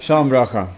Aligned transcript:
Шалом 0.00 0.28
Браха. 0.28 0.68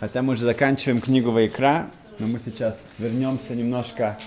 Хотя 0.00 0.22
мы 0.22 0.32
уже 0.32 0.44
заканчиваем 0.44 1.00
книгу 1.00 1.30
Вайкра, 1.30 1.90
но 2.18 2.26
мы 2.26 2.38
сейчас 2.38 2.78
вернемся 2.98 3.54
немножко 3.54 4.18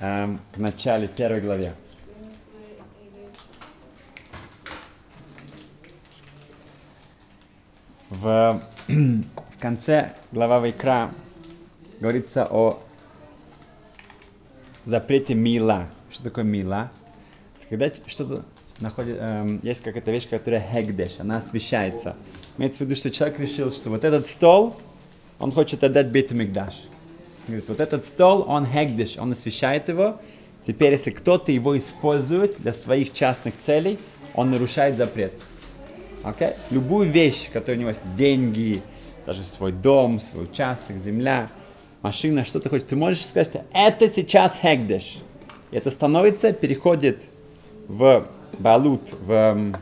эм, 0.00 0.40
к 0.52 0.58
начале 0.58 1.06
первой 1.06 1.40
главе. 1.40 1.74
В, 8.10 8.60
в 8.88 9.58
конце 9.60 10.14
глава 10.32 10.58
Вайкра 10.58 11.12
говорится 12.00 12.46
о 12.50 12.82
запрете 14.84 15.34
мила. 15.34 15.88
Что 16.10 16.24
такое 16.24 16.44
мила? 16.44 16.90
Когда 17.68 17.90
что-то 18.06 18.44
находит, 18.80 19.18
эм, 19.20 19.60
есть 19.62 19.82
какая-то 19.82 20.10
вещь, 20.10 20.28
которая 20.28 20.60
хегдеш, 20.72 21.16
она 21.18 21.38
освещается. 21.38 22.16
Имеется 22.56 22.78
в 22.78 22.80
виду, 22.82 22.96
что 22.96 23.10
человек 23.10 23.40
решил, 23.40 23.70
что 23.70 23.90
вот 23.90 24.04
этот 24.04 24.26
стол, 24.26 24.76
он 25.38 25.52
хочет 25.52 25.84
отдать 25.84 26.10
Бейт 26.12 26.30
Мигдаш. 26.30 26.74
Говорит, 27.46 27.68
вот 27.68 27.80
этот 27.80 28.04
стол, 28.04 28.44
он 28.46 28.66
хегдеш, 28.66 29.16
он 29.18 29.32
освещает 29.32 29.88
его. 29.88 30.20
Теперь, 30.64 30.92
если 30.92 31.10
кто-то 31.10 31.50
его 31.50 31.76
использует 31.78 32.60
для 32.60 32.72
своих 32.72 33.12
частных 33.12 33.54
целей, 33.64 33.98
он 34.34 34.50
нарушает 34.50 34.96
запрет. 34.96 35.32
Okay? 36.22 36.56
Любую 36.70 37.10
вещь, 37.10 37.50
которая 37.50 37.76
у 37.76 37.80
него 37.80 37.90
есть, 37.90 38.02
деньги, 38.16 38.82
даже 39.24 39.44
свой 39.44 39.72
дом, 39.72 40.20
свой 40.20 40.44
участок, 40.44 40.98
земля, 40.98 41.48
машина, 42.02 42.44
что 42.44 42.60
ты 42.60 42.68
хочешь, 42.68 42.86
ты 42.88 42.96
можешь 42.96 43.24
сказать, 43.24 43.62
это 43.72 44.08
сейчас 44.08 44.58
хегдеш. 44.60 45.18
И 45.70 45.76
это 45.76 45.90
становится, 45.90 46.52
переходит 46.52 47.28
в 47.86 48.28
балут, 48.58 49.12
в 49.12 49.72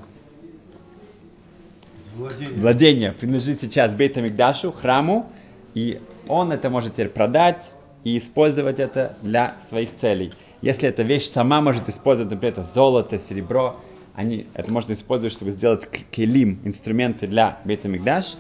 владение, 2.16 2.60
владение 2.60 3.12
принадлежит 3.12 3.60
сейчас 3.60 3.94
Бейта 3.94 4.20
Мигдашу, 4.20 4.72
храму, 4.72 5.30
и 5.74 6.00
он 6.28 6.52
это 6.52 6.70
может 6.70 6.94
теперь 6.94 7.08
продать 7.08 7.70
и 8.04 8.16
использовать 8.18 8.78
это 8.78 9.16
для 9.22 9.58
своих 9.58 9.94
целей. 9.96 10.32
Если 10.62 10.88
эта 10.88 11.02
вещь 11.02 11.28
сама 11.28 11.60
может 11.60 11.88
использовать, 11.88 12.32
например, 12.32 12.54
это 12.54 12.62
золото, 12.62 13.18
серебро, 13.18 13.76
они, 14.14 14.46
это 14.54 14.72
можно 14.72 14.94
использовать, 14.94 15.34
чтобы 15.34 15.50
сделать 15.50 15.86
келим, 16.10 16.60
инструменты 16.64 17.26
для 17.26 17.58
Бейта 17.64 17.88
Мигдаш, 17.88 18.36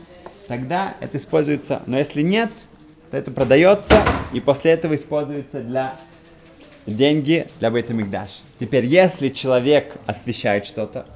тогда 0.48 0.94
это 1.00 1.18
используется. 1.18 1.82
Но 1.86 1.98
если 1.98 2.22
нет, 2.22 2.50
то 3.10 3.16
это 3.16 3.30
продается 3.30 4.02
и 4.32 4.40
после 4.40 4.70
этого 4.72 4.94
используется 4.94 5.60
для 5.60 5.98
деньги 6.86 7.46
для 7.58 7.70
Бейта 7.70 7.94
Мигдаш. 7.94 8.30
Теперь, 8.58 8.86
если 8.86 9.28
человек 9.28 9.96
освещает 10.06 10.66
что-то, 10.66 11.06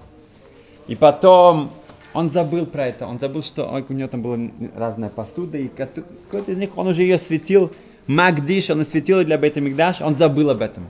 и 0.87 0.97
потом 0.97 1.71
он 2.13 2.31
забыл 2.31 2.67
про 2.67 2.87
это, 2.87 3.07
он 3.07 3.21
забыл, 3.21 3.43
что 3.43 3.67
у 3.89 3.93
него 3.93 4.09
там 4.09 4.23
была 4.23 4.39
разная 4.75 5.11
посуда, 5.11 5.59
и 5.59 5.69
какой-то 5.69 6.51
из 6.51 6.57
них 6.57 6.77
он 6.77 6.89
уже 6.89 7.03
ее 7.03 7.19
светил, 7.19 7.71
Магдиш, 8.07 8.71
он 8.71 8.81
осветил 8.81 9.23
для 9.23 9.39
Бейта 9.39 9.61
Мигдаш, 9.61 10.01
он 10.01 10.17
забыл 10.17 10.51
об 10.51 10.63
этом. 10.63 10.87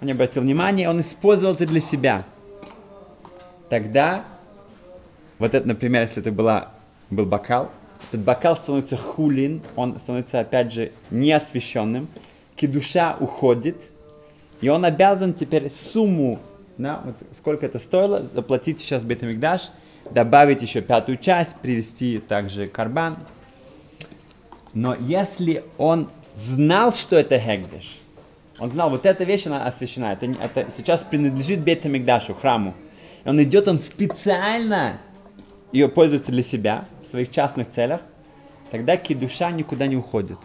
Он 0.00 0.06
не 0.06 0.12
обратил 0.12 0.42
внимания, 0.42 0.88
он 0.88 1.00
использовал 1.00 1.54
это 1.54 1.66
для 1.66 1.80
себя. 1.80 2.24
Тогда, 3.68 4.24
вот 5.38 5.54
это, 5.54 5.66
например, 5.66 6.02
если 6.02 6.22
это 6.22 6.32
была, 6.32 6.70
был 7.10 7.26
бокал, 7.26 7.70
этот 8.10 8.24
бокал 8.24 8.56
становится 8.56 8.96
хулин, 8.96 9.60
он 9.74 9.98
становится, 9.98 10.40
опять 10.40 10.72
же, 10.72 10.92
неосвещенным, 11.10 12.08
кедуша 12.56 13.16
уходит, 13.20 13.90
и 14.60 14.68
он 14.68 14.84
обязан 14.84 15.34
теперь 15.34 15.70
сумму, 15.70 16.40
да, 16.78 17.02
вот 17.04 17.16
сколько 17.36 17.66
это 17.66 17.78
стоило, 17.78 18.22
заплатить 18.22 18.80
сейчас 18.80 19.04
Бетамикдаш, 19.04 19.70
добавить 20.10 20.62
еще 20.62 20.80
пятую 20.80 21.18
часть, 21.18 21.56
привести 21.56 22.18
также 22.18 22.66
карбан. 22.66 23.18
Но 24.72 24.94
если 24.94 25.64
он 25.78 26.08
знал, 26.34 26.92
что 26.92 27.16
это 27.16 27.38
Хегдеш, 27.38 27.98
он 28.58 28.70
знал, 28.70 28.88
вот 28.88 29.04
эта 29.04 29.24
вещь, 29.24 29.46
она 29.46 29.66
освящена, 29.66 30.12
это, 30.12 30.26
это 30.26 30.70
сейчас 30.70 31.02
принадлежит 31.02 31.60
Бетамикдашу, 31.60 32.34
храму. 32.34 32.74
И 33.24 33.28
он 33.28 33.42
идет, 33.42 33.68
он 33.68 33.80
специально 33.80 34.98
ее 35.72 35.88
пользуется 35.88 36.32
для 36.32 36.42
себя, 36.42 36.86
в 37.02 37.06
своих 37.06 37.30
частных 37.30 37.70
целях, 37.70 38.00
тогда 38.70 38.96
кидуша 38.96 39.50
никуда 39.50 39.86
не 39.86 39.96
уходит 39.96 40.38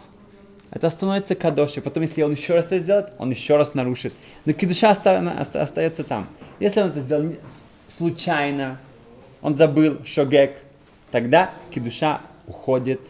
это 0.72 0.88
становится 0.88 1.34
кадош. 1.34 1.76
И 1.76 1.80
потом, 1.80 2.02
если 2.02 2.22
он 2.22 2.32
еще 2.32 2.54
раз 2.54 2.66
это 2.66 2.78
сделает, 2.78 3.12
он 3.18 3.30
еще 3.30 3.56
раз 3.56 3.74
нарушит. 3.74 4.14
Но 4.46 4.54
кидуша 4.54 4.90
остается 4.90 6.02
там. 6.02 6.26
Если 6.60 6.80
он 6.80 6.88
это 6.88 7.00
сделал 7.00 7.34
случайно, 7.88 8.78
он 9.42 9.54
забыл 9.54 9.98
шогек, 10.06 10.56
тогда 11.10 11.50
кидуша 11.70 12.22
уходит, 12.46 13.00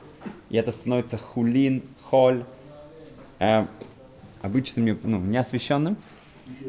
и 0.51 0.57
это 0.57 0.73
становится 0.73 1.17
хулин, 1.17 1.85
холь, 2.03 2.45
э, 3.39 3.65
обычным, 4.43 4.99
ну, 5.05 5.21
неосвященным. 5.21 5.97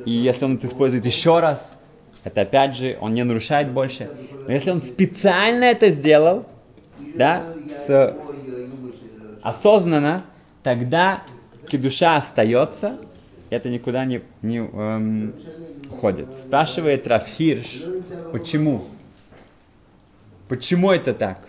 И 0.05 0.11
если 0.11 0.45
он 0.45 0.55
это 0.55 0.67
использует 0.67 1.05
еще 1.05 1.39
раз, 1.39 1.75
это 2.23 2.41
опять 2.41 2.77
же, 2.77 2.97
он 3.01 3.15
не 3.15 3.23
нарушает 3.23 3.71
больше. 3.71 4.09
Но 4.47 4.53
если 4.53 4.69
он 4.69 4.81
специально 4.81 5.63
это 5.63 5.89
сделал, 5.89 6.45
да, 7.15 7.43
с, 7.87 8.15
осознанно, 9.41 10.23
тогда 10.63 11.24
кедуша 11.68 12.18
остается, 12.18 12.97
это 13.50 13.69
никуда 13.69 14.06
не, 14.06 14.22
не 14.41 14.57
эм, 14.57 15.34
уходит. 15.90 16.34
Спрашивает 16.41 17.07
Рафхирш, 17.07 17.84
почему? 18.31 18.85
Почему 20.47 20.91
это 20.91 21.13
так? 21.13 21.40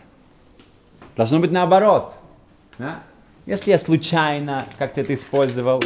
Должно 1.17 1.39
быть 1.39 1.51
наоборот. 1.51 2.15
Да? 2.79 3.03
Если 3.47 3.71
я 3.71 3.79
случайно 3.79 4.67
как-то 4.79 5.01
это 5.01 5.15
использовал, 5.15 5.83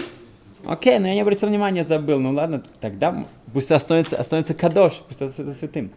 окей, 0.64 0.98
но 0.98 1.08
я 1.08 1.14
не 1.14 1.20
обратил 1.20 1.48
внимания, 1.48 1.84
забыл, 1.84 2.18
ну 2.18 2.32
ладно, 2.32 2.62
тогда 2.80 3.26
пусть 3.52 3.70
останется, 3.72 4.16
останется 4.16 4.54
кадош, 4.54 5.00
пусть 5.06 5.20
останется 5.20 5.58
святым. 5.58 5.90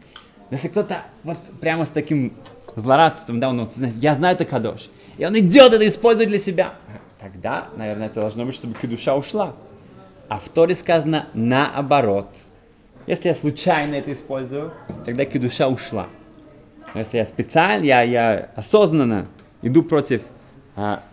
Если 0.50 0.68
кто-то 0.68 1.04
вот 1.24 1.38
прямо 1.62 1.86
с 1.86 1.90
таким 1.90 2.34
злорадством, 2.76 3.40
да, 3.40 3.50
он, 3.50 3.70
я 3.98 4.16
знаю 4.16 4.36
это 4.36 4.46
кадош, 4.46 4.90
и 5.18 5.26
он 5.26 5.38
идет 5.38 5.74
это 5.74 5.88
использовать 5.88 6.30
для 6.30 6.38
себя, 6.38 6.74
тогда, 7.22 7.70
наверное, 7.78 8.08
это 8.08 8.22
должно 8.22 8.46
быть, 8.46 8.56
чтобы 8.56 8.74
кедуша 8.74 9.16
ушла. 9.16 9.56
А 10.28 10.40
в 10.40 10.50
Торе 10.50 10.74
сказано 10.74 11.28
наоборот. 11.34 12.28
Если 13.06 13.28
я 13.28 13.34
случайно 13.34 13.96
это 13.96 14.12
использую, 14.12 14.74
тогда 15.06 15.26
кедуша 15.26 15.68
ушла. 15.68 16.08
Но 16.94 17.00
если 17.00 17.18
я 17.18 17.26
специально, 17.26 17.84
я, 17.84 18.02
я 18.02 18.50
осознанно 18.56 19.28
иду 19.62 19.84
против 19.84 20.24
а, 20.76 21.04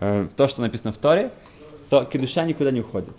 а, 0.00 0.28
то, 0.36 0.48
что 0.48 0.62
написано 0.62 0.92
в 0.92 0.98
Торе, 0.98 1.32
то 1.88 2.04
кедуша 2.04 2.44
никуда 2.44 2.70
не 2.70 2.80
уходит. 2.80 3.16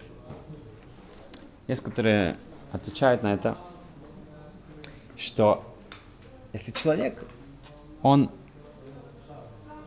Есть, 1.68 1.82
которые 1.82 2.36
отвечают 2.72 3.24
на 3.24 3.34
это, 3.34 3.58
что 5.16 5.64
если 6.52 6.72
человек, 6.72 7.24
он 8.02 8.30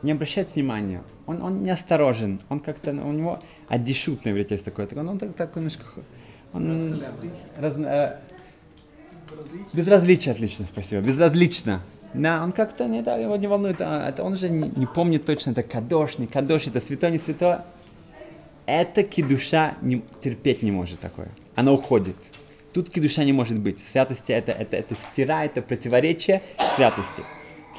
не 0.03 0.13
обращает 0.13 0.55
внимания 0.55 1.03
он, 1.27 1.43
он 1.43 1.63
неосторожен, 1.63 2.41
он 2.49 2.61
как-то, 2.61 2.91
у 2.91 3.13
него 3.13 3.41
аддишут 3.69 4.25
на 4.25 4.31
иврите 4.31 4.55
есть 4.55 4.65
такое, 4.65 4.89
он, 4.95 5.09
он 5.09 5.19
так, 5.19 5.35
так 5.35 5.57
немножко, 5.57 5.85
он 6.53 7.03
раз, 7.59 7.77
э, 7.77 8.19
безразличие, 9.73 10.33
отлично, 10.33 10.65
спасибо, 10.65 11.03
безразлично. 11.03 11.83
Да, 12.15 12.43
он 12.43 12.53
как-то 12.53 12.87
не 12.87 13.03
да, 13.03 13.17
его 13.17 13.37
не 13.37 13.47
волнует, 13.47 13.81
а, 13.81 14.09
это 14.09 14.23
он 14.23 14.35
уже 14.35 14.49
не, 14.49 14.71
не 14.75 14.87
помнит 14.87 15.27
точно, 15.27 15.51
это 15.51 15.63
кадош, 15.63 16.19
не 16.19 16.27
кадош, 16.27 16.67
это 16.67 16.81
святой, 16.81 17.11
не 17.11 17.19
святой. 17.19 17.59
Это 18.65 19.05
кидуша 19.05 19.77
не, 19.81 20.03
терпеть 20.21 20.63
не 20.63 20.73
может 20.73 20.99
такое. 20.99 21.29
Она 21.55 21.73
уходит. 21.73 22.17
Тут 22.73 22.91
кидуша 22.91 23.25
не 23.25 23.33
может 23.33 23.59
быть. 23.59 23.79
Святости 23.79 24.33
это, 24.33 24.53
это, 24.53 24.77
это 24.77 24.97
стирает, 24.97 25.53
это 25.53 25.63
противоречие 25.63 26.43
святости. 26.75 27.23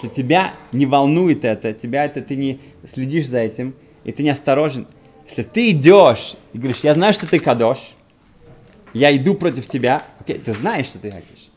Если 0.02 0.14
тебя 0.14 0.54
не 0.72 0.86
волнует 0.86 1.44
это, 1.44 1.74
тебя 1.74 2.06
это, 2.06 2.22
ты 2.22 2.36
не 2.36 2.60
следишь 2.86 3.28
за 3.28 3.40
этим, 3.40 3.74
и 4.04 4.12
ты 4.12 4.22
не 4.22 4.30
осторожен. 4.30 4.88
Если 5.28 5.42
ты 5.42 5.72
идешь 5.72 6.36
и 6.54 6.60
говоришь, 6.60 6.82
я 6.84 6.94
знаю, 6.94 7.14
что 7.14 7.28
ты 7.28 7.40
кадош, 7.40 7.94
я 8.94 9.16
иду 9.16 9.34
против 9.34 9.68
тебя, 9.68 10.04
окей, 10.20 10.38
ты 10.38 10.54
знаешь, 10.54 10.86
что 10.86 11.00
ты 11.00 11.10
кадош. 11.10 11.50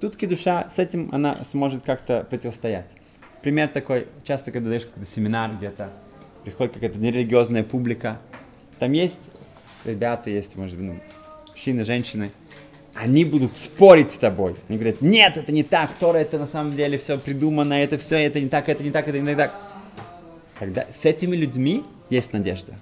Тут 0.00 0.16
душа 0.16 0.68
с 0.68 0.78
этим 0.78 1.08
она 1.12 1.34
сможет 1.44 1.82
как-то 1.82 2.24
противостоять. 2.30 2.90
Пример 3.42 3.68
такой, 3.68 4.06
часто, 4.24 4.52
когда 4.52 4.70
даешь 4.70 4.86
какой-то 4.86 5.10
семинар 5.10 5.50
где-то, 5.56 5.92
приходит 6.44 6.74
какая-то 6.74 6.98
нерелигиозная 6.98 7.64
публика, 7.64 8.20
там 8.78 8.92
есть 8.92 9.30
ребята, 9.84 10.30
есть, 10.30 10.56
может 10.56 10.76
быть, 10.76 10.86
ну, 10.86 11.00
мужчины, 11.48 11.84
женщины, 11.84 12.30
они 12.98 13.24
будут 13.24 13.56
спорить 13.56 14.10
с 14.10 14.16
тобой. 14.16 14.56
Они 14.68 14.76
говорят, 14.76 15.00
нет, 15.00 15.36
это 15.36 15.52
не 15.52 15.62
так, 15.62 15.90
Тора 16.00 16.18
это 16.18 16.36
на 16.38 16.48
самом 16.48 16.74
деле 16.74 16.98
все 16.98 17.16
придумано, 17.16 17.74
это 17.74 17.96
все, 17.96 18.16
это 18.16 18.40
не 18.40 18.48
так, 18.48 18.68
это 18.68 18.82
не 18.82 18.90
так, 18.90 19.06
это 19.06 19.18
не 19.20 19.36
так. 19.36 19.54
Когда 20.58 20.86
с 20.90 21.04
этими 21.04 21.36
людьми 21.36 21.84
есть 22.10 22.32
надежда. 22.32 22.74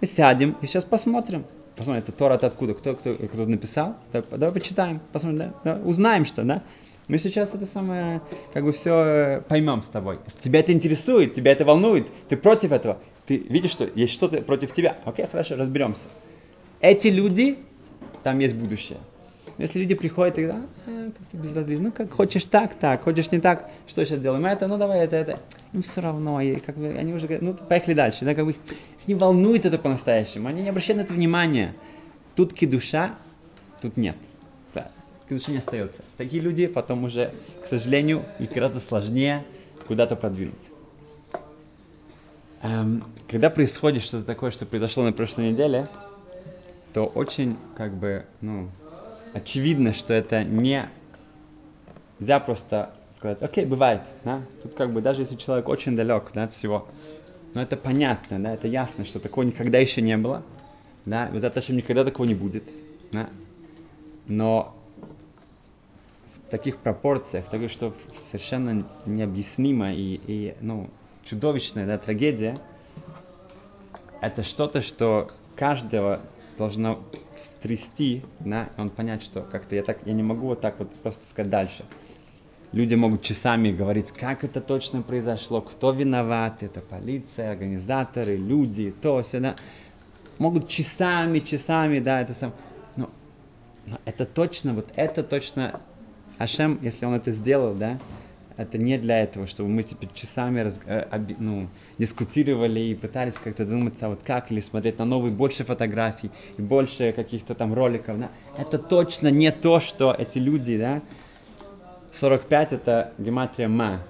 Мы 0.00 0.08
сядем 0.08 0.56
и 0.60 0.66
сейчас 0.66 0.84
посмотрим. 0.84 1.44
Посмотрим, 1.76 2.02
это 2.02 2.12
Тора 2.12 2.34
это 2.34 2.48
откуда, 2.48 2.74
кто, 2.74 2.94
кто, 2.94 3.14
кто 3.14 3.46
написал. 3.46 3.96
Давай 4.12 4.52
почитаем, 4.52 5.00
посмотрим, 5.12 5.38
да? 5.38 5.76
да? 5.76 5.80
узнаем, 5.84 6.24
что, 6.24 6.42
да? 6.42 6.62
Мы 7.06 7.18
сейчас 7.18 7.54
это 7.54 7.66
самое, 7.66 8.20
как 8.52 8.64
бы 8.64 8.72
все 8.72 9.44
поймем 9.48 9.82
с 9.82 9.86
тобой. 9.86 10.18
Тебя 10.40 10.60
это 10.60 10.72
интересует, 10.72 11.34
тебя 11.34 11.52
это 11.52 11.64
волнует, 11.64 12.08
ты 12.28 12.36
против 12.36 12.72
этого, 12.72 12.98
ты 13.26 13.36
видишь, 13.36 13.70
что 13.70 13.88
есть 13.94 14.12
что-то 14.12 14.42
против 14.42 14.72
тебя. 14.72 14.96
Окей, 15.04 15.26
хорошо, 15.26 15.56
разберемся. 15.56 16.04
Эти 16.80 17.08
люди, 17.08 17.58
там 18.24 18.40
есть 18.40 18.56
будущее. 18.56 18.98
Если 19.58 19.80
люди 19.80 19.94
приходят 19.94 20.38
и 20.38 20.42
говорят, 20.42 20.66
а, 20.86 21.10
как 21.10 21.26
ты 21.30 21.36
безразличен, 21.36 21.82
ну 21.84 21.92
как 21.92 22.10
хочешь 22.12 22.44
так, 22.44 22.74
так, 22.74 23.02
хочешь 23.02 23.30
не 23.30 23.40
так, 23.40 23.70
что 23.86 24.04
сейчас 24.04 24.20
делаем 24.20 24.46
это, 24.46 24.66
ну 24.66 24.78
давай 24.78 25.00
это, 25.00 25.16
это. 25.16 25.38
Им 25.72 25.82
все 25.82 26.00
равно, 26.00 26.40
и 26.40 26.56
как 26.56 26.76
бы 26.76 26.88
они 26.88 27.12
уже 27.12 27.26
говорят, 27.26 27.42
ну 27.42 27.52
поехали 27.52 27.94
дальше, 27.94 28.24
да, 28.24 28.34
как 28.34 28.44
бы 28.44 28.52
их 28.52 28.56
не 29.06 29.14
волнует 29.14 29.66
это 29.66 29.78
по-настоящему, 29.78 30.48
они 30.48 30.62
не 30.62 30.68
обращают 30.68 30.98
на 30.98 31.02
это 31.02 31.12
внимания. 31.12 31.74
Тут 32.34 32.54
душа, 32.60 33.14
тут 33.82 33.96
нет. 33.96 34.16
Да, 34.74 34.90
душа 35.28 35.52
не 35.52 35.58
остается. 35.58 36.02
Такие 36.16 36.42
люди 36.42 36.66
потом 36.66 37.04
уже, 37.04 37.32
к 37.62 37.66
сожалению, 37.66 38.24
их 38.38 38.52
гораздо 38.52 38.80
сложнее 38.80 39.44
куда-то 39.86 40.16
продвинуть. 40.16 40.70
Эм, 42.62 43.02
когда 43.28 43.50
происходит 43.50 44.02
что-то 44.02 44.24
такое, 44.24 44.50
что 44.50 44.64
произошло 44.64 45.02
на 45.02 45.12
прошлой 45.12 45.50
неделе, 45.50 45.88
то 46.94 47.06
очень, 47.06 47.56
как 47.76 47.92
бы, 47.94 48.24
ну, 48.40 48.68
очевидно, 49.34 49.92
что 49.92 50.14
это 50.14 50.44
не 50.44 50.88
нельзя 52.18 52.38
просто 52.38 52.94
сказать, 53.16 53.42
окей, 53.42 53.64
бывает, 53.64 54.02
да? 54.24 54.42
Тут 54.62 54.74
как 54.74 54.92
бы 54.92 55.00
даже 55.00 55.22
если 55.22 55.36
человек 55.36 55.68
очень 55.68 55.96
далек 55.96 56.30
да, 56.34 56.44
от 56.44 56.52
всего, 56.52 56.86
но 57.54 57.62
это 57.62 57.76
понятно, 57.76 58.42
да, 58.42 58.54
это 58.54 58.68
ясно, 58.68 59.04
что 59.04 59.18
такого 59.18 59.44
никогда 59.44 59.78
еще 59.78 60.02
не 60.02 60.16
было, 60.16 60.42
да, 61.04 61.28
вот 61.32 61.42
это 61.42 61.72
никогда 61.72 62.04
такого 62.04 62.26
не 62.26 62.34
будет, 62.34 62.64
да, 63.10 63.28
но 64.26 64.76
в 66.34 66.50
таких 66.50 66.76
пропорциях, 66.78 67.46
так 67.46 67.68
что 67.70 67.92
совершенно 68.30 68.86
необъяснимо 69.04 69.92
и, 69.92 70.20
и 70.26 70.54
ну, 70.60 70.88
чудовищная 71.24 71.86
да, 71.86 71.98
трагедия, 71.98 72.56
это 74.20 74.44
что-то, 74.44 74.80
что 74.80 75.26
каждого 75.56 76.20
должно 76.56 77.00
встрясти, 77.62 78.24
да, 78.40 78.68
и 78.76 78.80
он 78.80 78.90
понять, 78.90 79.22
что 79.22 79.42
как-то 79.42 79.76
я 79.76 79.84
так, 79.84 79.98
я 80.04 80.12
не 80.12 80.22
могу 80.24 80.48
вот 80.48 80.60
так 80.60 80.80
вот 80.80 80.90
просто 80.96 81.22
сказать 81.28 81.48
дальше. 81.48 81.84
Люди 82.72 82.96
могут 82.96 83.22
часами 83.22 83.70
говорить, 83.70 84.10
как 84.10 84.42
это 84.42 84.60
точно 84.60 85.02
произошло, 85.02 85.60
кто 85.60 85.92
виноват, 85.92 86.62
это 86.64 86.80
полиция, 86.80 87.52
организаторы, 87.52 88.36
люди, 88.36 88.90
то, 88.90 89.22
все, 89.22 89.38
да. 89.38 89.54
Могут 90.38 90.68
часами, 90.68 91.38
часами, 91.38 92.00
да, 92.00 92.22
это 92.22 92.34
сам. 92.34 92.52
Но, 92.96 93.10
но 93.86 93.98
это 94.06 94.24
точно, 94.24 94.74
вот 94.74 94.90
это 94.96 95.22
точно 95.22 95.80
Ашем, 96.38 96.80
если 96.82 97.06
он 97.06 97.14
это 97.14 97.30
сделал, 97.30 97.74
да, 97.74 97.98
это 98.56 98.78
не 98.78 98.98
для 98.98 99.22
этого, 99.22 99.46
чтобы 99.46 99.70
мы 99.70 99.82
теперь 99.82 100.10
часами 100.12 100.60
раз, 100.60 100.78
э, 100.86 101.06
оби, 101.10 101.36
ну, 101.38 101.68
дискутировали 101.98 102.80
и 102.80 102.94
пытались 102.94 103.34
как-то 103.34 103.64
думаться, 103.64 104.08
вот 104.08 104.22
как, 104.22 104.50
или 104.50 104.60
смотреть 104.60 104.98
на 104.98 105.04
новые 105.04 105.32
больше 105.32 105.64
фотографий 105.64 106.30
и 106.56 106.62
больше 106.62 107.12
каких-то 107.12 107.54
там 107.54 107.74
роликов. 107.74 108.18
Да? 108.18 108.30
Это 108.56 108.78
точно 108.78 109.28
не 109.28 109.50
то, 109.52 109.80
что 109.80 110.14
эти 110.16 110.38
люди, 110.38 110.78
да, 110.78 111.02
45 112.12 112.72
это 112.74 113.12
гематрия 113.18 113.68
ма, 113.68 114.02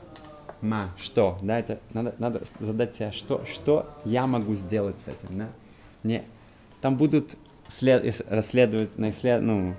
ма, 0.60 0.94
что, 0.98 1.38
да, 1.42 1.58
это 1.58 1.78
надо, 1.92 2.14
надо 2.18 2.42
задать 2.60 2.96
себе, 2.96 3.12
что, 3.12 3.44
что 3.44 3.88
я 4.04 4.26
могу 4.26 4.54
сделать 4.54 4.96
с 5.04 5.08
этим, 5.08 5.38
да, 5.38 5.48
не, 6.02 6.24
там 6.80 6.96
будут 6.96 7.36
след, 7.78 8.22
расследовать, 8.28 8.90
ну, 8.96 9.74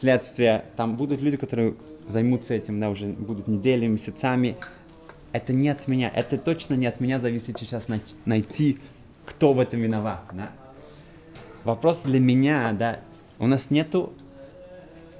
следствия, 0.00 0.64
там 0.76 0.96
будут 0.96 1.22
люди, 1.22 1.36
которые 1.36 1.74
займутся 2.08 2.54
этим, 2.54 2.80
да, 2.80 2.90
уже 2.90 3.06
будут 3.06 3.48
неделями, 3.48 3.92
месяцами. 3.92 4.56
Это 5.32 5.52
не 5.52 5.68
от 5.68 5.88
меня, 5.88 6.10
это 6.14 6.36
точно 6.36 6.74
не 6.74 6.86
от 6.86 7.00
меня 7.00 7.18
зависит 7.18 7.58
сейчас 7.58 7.86
найти, 8.26 8.78
кто 9.24 9.52
в 9.52 9.60
этом 9.60 9.80
виноват, 9.80 10.22
да. 10.32 10.50
Вопрос 11.64 12.00
для 12.02 12.20
меня, 12.20 12.72
да, 12.72 13.00
у 13.38 13.46
нас 13.46 13.70
нету 13.70 14.12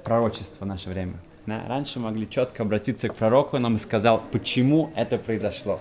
пророчества 0.03 0.65
в 0.65 0.67
наше 0.67 0.89
время. 0.89 1.15
Да? 1.45 1.63
Раньше 1.67 1.99
могли 1.99 2.29
четко 2.29 2.63
обратиться 2.63 3.09
к 3.09 3.15
пророку, 3.15 3.55
он 3.55 3.63
нам 3.63 3.77
сказал, 3.77 4.21
почему 4.31 4.91
это 4.95 5.17
произошло. 5.17 5.79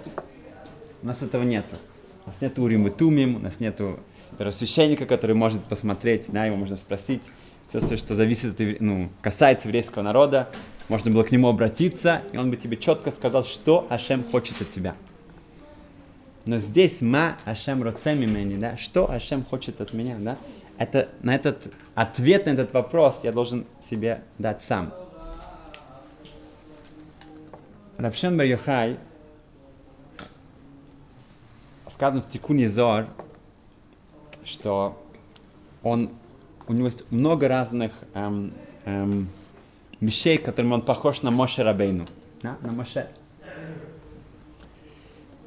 У 1.03 1.07
нас 1.07 1.23
этого 1.23 1.43
нету. 1.43 1.77
У 2.25 2.29
нас 2.29 2.41
нету 2.41 2.63
Урим 2.63 2.87
и 2.87 2.91
Тумим, 2.91 3.37
у 3.37 3.39
нас 3.41 3.59
нету 3.61 3.99
первосвященника, 4.39 5.07
который 5.07 5.35
может 5.35 5.63
посмотреть, 5.65 6.27
да, 6.29 6.47
его 6.47 6.57
можно 6.57 6.77
спросить. 6.77 7.23
Все, 7.79 7.97
что 7.97 8.15
зависит 8.15 8.61
от, 8.61 8.81
ну, 8.81 9.09
касается 9.23 9.69
еврейского 9.69 10.03
народа, 10.03 10.51
можно 10.89 11.11
было 11.11 11.23
к 11.23 11.33
нему 11.33 11.49
обратиться, 11.49 12.21
и 12.33 12.37
он 12.37 12.51
бы 12.51 12.57
тебе 12.57 12.77
четко 12.77 13.11
сказал, 13.11 13.45
что 13.45 13.87
Ашем 13.89 14.25
хочет 14.25 14.61
от 14.61 14.69
тебя. 14.69 14.95
Но 16.45 16.59
здесь 16.59 17.01
ма 17.01 17.39
Ашем 17.47 17.83
роцемимени, 17.83 18.59
да, 18.59 18.77
что 18.77 19.11
Ашем 19.11 19.43
хочет 19.45 19.81
от 19.81 19.95
меня, 19.95 20.17
да, 20.19 20.37
это, 20.77 21.09
на 21.23 21.35
этот 21.35 21.75
ответ 21.95 22.47
на 22.47 22.51
этот 22.51 22.75
вопрос 22.75 23.21
я 23.23 23.33
должен 23.33 23.67
себе 23.81 24.23
дать 24.39 24.63
сам. 24.63 24.93
Рабшен 27.97 28.37
Бар 28.37 28.47
Йохай, 28.47 28.99
сказано 31.89 32.21
в 32.21 32.29
Тикуне 32.29 32.69
Зор, 32.69 33.07
что 34.45 35.01
он, 35.83 36.11
у 36.69 36.73
него 36.73 36.87
есть 36.87 37.11
много 37.11 37.49
разных 37.49 37.93
эм, 38.15 38.53
эм, 38.85 39.29
вещей, 40.01 40.39
которым 40.39 40.73
он 40.73 40.83
похож 40.83 41.23
на 41.23 41.31
Моше 41.31 41.63
Рабейну. 41.63 42.07
Да? 42.43 42.57
На 42.63 42.73
Моше. 42.73 43.09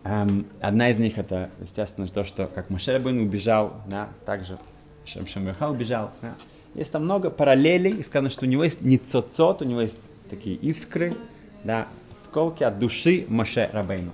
Эм, 0.04 0.46
одна 0.62 0.90
из 0.90 1.00
них 1.00 1.18
это, 1.18 1.50
естественно, 1.60 2.08
то, 2.08 2.24
что 2.24 2.48
как 2.48 2.70
Моше 2.70 2.94
Рабейну 2.94 3.24
убежал, 3.24 3.74
да, 3.88 4.10
также 4.26 4.58
Шем 5.06 5.28
Шемеха 5.28 5.70
убежал. 5.70 6.12
Да. 6.22 6.36
Есть 6.74 6.92
там 6.92 7.06
много 7.06 7.30
параллелей, 7.30 7.92
и 7.92 8.04
сказано, 8.04 8.30
что 8.30 8.46
у 8.46 8.50
него 8.50 8.64
есть 8.64 8.82
ницоцот, 8.82 9.62
у 9.62 9.66
него 9.66 9.82
есть 9.82 10.10
такие 10.30 10.56
искры, 10.58 11.16
да, 11.64 11.88
осколки 12.20 12.64
от 12.64 12.80
души 12.80 13.26
Моше 13.30 13.70
Рабейну. 13.72 14.12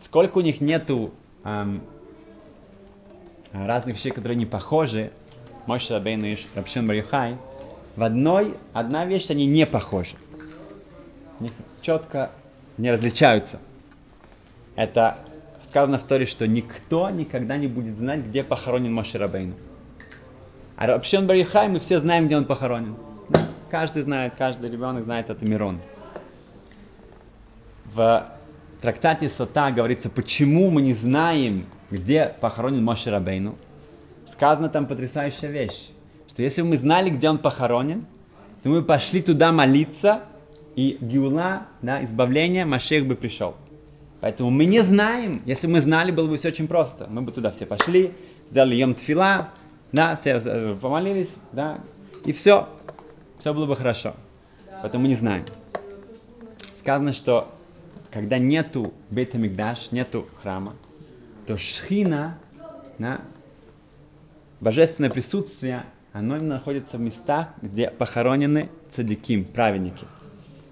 Сколько 0.00 0.38
у 0.38 0.40
них 0.40 0.60
нету 0.60 1.12
эм, 1.44 1.80
разных 3.52 3.94
вещей, 3.94 4.10
которые 4.10 4.36
не 4.36 4.46
похожи, 4.46 5.12
Моше 5.66 5.94
Рабейну 5.94 6.26
и 6.26 6.36
Рабшин 6.54 6.86
Барюхай, 6.86 7.36
в 7.96 8.02
одной, 8.02 8.54
одна 8.72 9.04
вещь, 9.04 9.30
они 9.30 9.46
не 9.46 9.66
похожи. 9.66 10.16
У 11.38 11.44
них 11.44 11.52
четко 11.80 12.30
не 12.78 12.90
различаются. 12.90 13.58
Это 14.76 15.18
сказано 15.62 15.98
в 15.98 16.04
Торе, 16.04 16.26
что 16.26 16.46
никто 16.46 17.10
никогда 17.10 17.56
не 17.56 17.66
будет 17.66 17.98
знать, 17.98 18.20
где 18.20 18.42
похоронен 18.42 18.92
Моше 18.92 19.18
Рабейну. 19.18 19.54
А 20.76 20.86
Рабшен 20.86 21.26
Барихай, 21.26 21.68
мы 21.68 21.78
все 21.80 21.98
знаем, 21.98 22.26
где 22.26 22.36
он 22.36 22.44
похоронен. 22.44 22.96
Каждый 23.70 24.02
знает, 24.02 24.34
каждый 24.36 24.70
ребенок 24.70 25.04
знает 25.04 25.30
это 25.30 25.44
Мирон. 25.44 25.80
В 27.84 28.26
трактате 28.80 29.28
Сота 29.28 29.70
говорится, 29.70 30.08
почему 30.08 30.70
мы 30.70 30.82
не 30.82 30.94
знаем, 30.94 31.66
где 31.90 32.34
похоронен 32.40 32.82
Моше 32.82 33.10
Рабейну. 33.10 33.56
Сказана 34.32 34.68
там 34.68 34.86
потрясающая 34.86 35.50
вещь 35.50 35.90
что 36.32 36.42
если 36.42 36.62
бы 36.62 36.68
мы 36.68 36.76
знали, 36.78 37.10
где 37.10 37.28
он 37.28 37.36
похоронен, 37.36 38.06
то 38.62 38.70
мы 38.70 38.82
пошли 38.82 39.20
туда 39.20 39.52
молиться, 39.52 40.22
и 40.76 40.96
Гиула, 40.98 41.66
да, 41.82 42.02
избавление, 42.04 42.64
Машех 42.64 43.06
бы 43.06 43.16
пришел. 43.16 43.54
Поэтому 44.22 44.48
мы 44.48 44.64
не 44.64 44.80
знаем, 44.80 45.42
если 45.44 45.66
бы 45.66 45.74
мы 45.74 45.80
знали, 45.82 46.10
было 46.10 46.28
бы 46.28 46.38
все 46.38 46.48
очень 46.48 46.68
просто. 46.68 47.06
Мы 47.06 47.20
бы 47.20 47.32
туда 47.32 47.50
все 47.50 47.66
пошли, 47.66 48.14
сделали 48.48 48.76
ем 48.76 48.94
тфила, 48.94 49.50
да, 49.92 50.14
все 50.14 50.40
помолились, 50.80 51.36
да, 51.52 51.80
и 52.24 52.32
все. 52.32 52.66
Все 53.38 53.52
было 53.52 53.66
бы 53.66 53.76
хорошо. 53.76 54.14
Поэтому 54.80 55.02
мы 55.02 55.08
не 55.08 55.16
знаем. 55.16 55.44
Сказано, 56.78 57.12
что 57.12 57.52
когда 58.10 58.38
нету 58.38 58.94
бета 59.10 59.36
Мигдаш, 59.36 59.90
нету 59.90 60.26
храма, 60.40 60.72
то 61.46 61.58
шхина, 61.58 62.38
да, 62.98 63.20
божественное 64.62 65.10
присутствие, 65.10 65.82
оно 66.12 66.36
именно 66.36 66.54
находится 66.54 66.96
в 66.96 67.00
местах, 67.00 67.48
где 67.60 67.90
похоронены 67.90 68.70
цадиким, 68.92 69.44
праведники. 69.44 70.06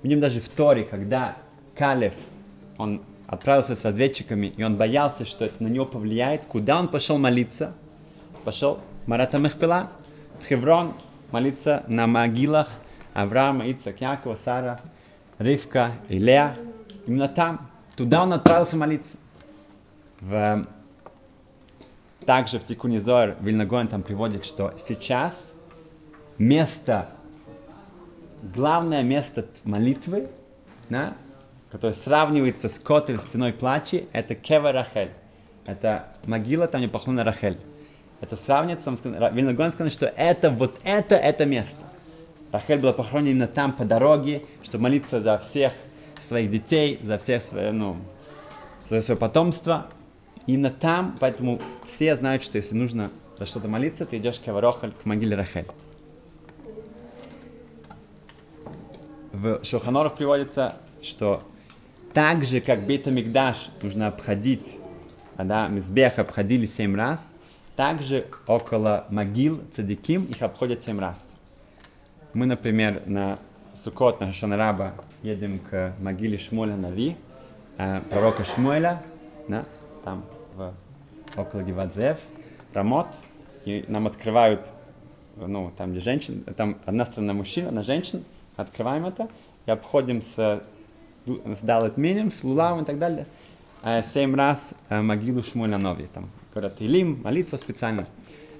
Видим 0.03 0.21
даже 0.21 0.41
в 0.41 0.49
Торе, 0.49 0.85
когда 0.85 1.37
Калев, 1.77 2.15
он 2.79 3.03
отправился 3.27 3.75
с 3.75 3.85
разведчиками, 3.85 4.47
и 4.47 4.63
он 4.63 4.77
боялся, 4.77 5.25
что 5.27 5.45
это 5.45 5.63
на 5.63 5.67
него 5.69 5.87
повлияет, 5.87 6.47
куда 6.47 6.79
он 6.79 6.89
пошел 6.89 7.19
молиться? 7.19 7.75
Пошел 8.45 8.79
Марата 9.07 9.39
Мехпела, 9.39 9.91
в 10.41 10.47
Хеврон, 10.47 10.95
молиться 11.33 11.83
на 11.89 12.07
могилах 12.07 12.69
Авраама, 13.13 13.69
Ицак, 13.71 14.01
Якова, 14.01 14.37
Сара, 14.37 14.81
Ривка 15.39 15.93
и 16.09 16.19
Леа. 16.19 16.55
Именно 17.07 17.29
там, 17.29 17.69
туда 17.97 18.23
он 18.23 18.33
отправился 18.33 18.77
молиться. 18.77 19.17
В 20.21 20.67
также 22.27 22.59
в 22.59 22.65
Тикуне 22.65 23.01
Зор 23.01 23.37
Вильнагон 23.41 23.89
там 23.89 24.03
приводит, 24.03 24.45
что 24.45 24.75
сейчас 24.79 25.53
место 26.39 27.09
главное 28.43 29.03
место 29.03 29.47
молитвы, 29.65 30.29
да, 30.89 31.15
которое 31.71 31.93
сравнивается 31.93 32.69
с 32.69 32.79
котой 32.79 33.17
в 33.17 33.21
стеной 33.21 33.53
плачи, 33.53 34.09
это 34.13 34.35
Кева 34.35 34.73
Рахель. 34.73 35.11
Это 35.67 36.09
могила, 36.25 36.67
там 36.67 36.81
не 36.81 36.89
похоже 36.89 37.13
на 37.13 37.25
Рахель. 37.25 37.59
Это 38.21 38.37
сравнится, 38.37 38.95
Вильнагон 39.33 39.71
сказал, 39.71 39.91
что 39.91 40.07
это 40.07 40.51
вот 40.51 40.79
это, 40.85 41.15
это 41.15 41.47
место. 41.47 41.85
Рахель 42.53 42.81
была 42.81 42.93
похоронена 42.93 43.31
именно 43.31 43.47
там, 43.47 43.73
по 43.73 43.85
дороге, 43.85 44.43
чтобы 44.63 44.85
молиться 44.85 45.21
за 45.21 45.39
всех 45.39 45.73
своих 46.19 46.51
детей, 46.51 46.99
за 47.03 47.19
всех 47.19 47.43
свои, 47.43 47.71
ну, 47.71 47.97
за 48.89 49.01
свое 49.01 49.19
потомство. 49.19 49.87
Именно 50.47 50.71
там, 50.71 51.17
поэтому 51.21 51.61
все 51.87 52.15
знают, 52.15 52.43
что 52.43 52.57
если 52.57 52.75
нужно 52.75 53.11
за 53.39 53.47
что-то 53.47 53.69
молиться, 53.69 54.07
ты 54.07 54.19
идешь 54.19 54.39
к 54.39 54.49
Аварохаль, 54.49 54.93
к 54.93 55.05
могиле 55.05 55.37
Рахель. 55.37 55.67
В 59.33 59.65
Шоханорах 59.65 60.17
приводится, 60.17 60.77
что 61.03 61.43
так 62.13 62.45
же, 62.45 62.61
как 62.61 62.87
Бейтамикдаш 62.87 63.71
нужно 63.83 64.09
обходить, 64.09 64.79
а 65.37 65.45
да, 65.45 65.69
Мизбех 65.69 66.19
обходили 66.19 66.67
семь 66.67 66.97
раз, 66.97 67.33
также 67.77 68.27
около 68.47 69.07
могил 69.09 69.63
цадиким 69.75 70.25
их 70.25 70.43
обходят 70.43 70.83
семь 70.83 70.99
раз. 70.99 71.35
Мы, 72.35 72.47
например, 72.47 73.05
на 73.07 73.39
Сукот, 73.75 74.21
на 74.21 74.33
Шанараба 74.33 74.95
едем 75.23 75.59
к 75.59 75.95
могиле 75.99 76.37
Шмуэля 76.37 76.77
Нави, 76.77 77.17
э, 77.79 78.01
пророка 78.11 78.45
Шмуэля, 78.45 79.03
да, 79.49 79.65
там 80.03 80.25
в, 80.55 80.75
около 81.37 81.63
Гивадзев, 81.63 82.19
Рамот, 82.75 83.09
и 83.65 83.85
нам 83.89 84.07
открывают, 84.07 84.67
ну, 85.37 85.73
там, 85.77 85.93
где 85.93 86.01
женщин, 86.01 86.45
там 86.57 86.79
одна 86.87 87.05
сторона 87.05 87.33
мужчина, 87.33 87.69
одна 87.69 87.83
женщина, 87.83 88.23
открываем 88.57 89.07
это 89.07 89.29
и 89.67 89.71
обходим 89.71 90.23
с, 90.23 90.63
с 91.27 91.61
Далет 91.63 91.95
с 91.97 92.45
Лулавом 92.45 92.83
и 92.83 92.85
так 92.85 92.99
далее, 92.99 93.27
э, 93.83 94.03
семь 94.03 94.35
раз 94.35 94.75
э, 94.89 95.01
могилу 95.01 95.43
Шмуэля 95.43 95.79
Нови, 95.79 96.07
там, 96.07 96.31
говорят, 96.53 96.81
Илим, 96.81 97.21
молитва 97.23 97.57
специально. 97.57 98.07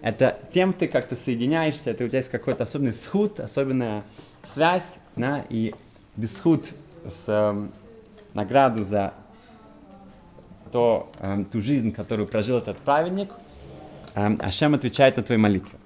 Это 0.03 0.39
тем 0.51 0.73
ты 0.73 0.89
как-то 0.89 1.15
соединяешься, 1.15 1.91
это 1.91 2.05
у 2.05 2.09
тебя 2.09 2.19
есть 2.19 2.31
какой-то 2.31 2.65
особенный 2.65 2.95
схуд, 2.95 3.39
особенная 3.39 4.05
связь, 4.45 4.99
да, 5.17 5.45
и 5.51 5.75
без 6.17 6.35
схуд 6.37 6.67
с 7.07 7.25
э, 7.29 7.69
награду 8.35 8.83
за 8.85 9.15
то, 10.71 11.11
э, 11.19 11.45
ту 11.51 11.61
жизнь, 11.61 11.93
которую 11.93 12.27
прожил 12.27 12.59
этот 12.59 12.79
праведник, 12.79 13.31
э, 14.15 14.37
Ашем 14.41 14.75
отвечает 14.75 15.17
на 15.17 15.23
твои 15.23 15.39
молитвы. 15.39 15.79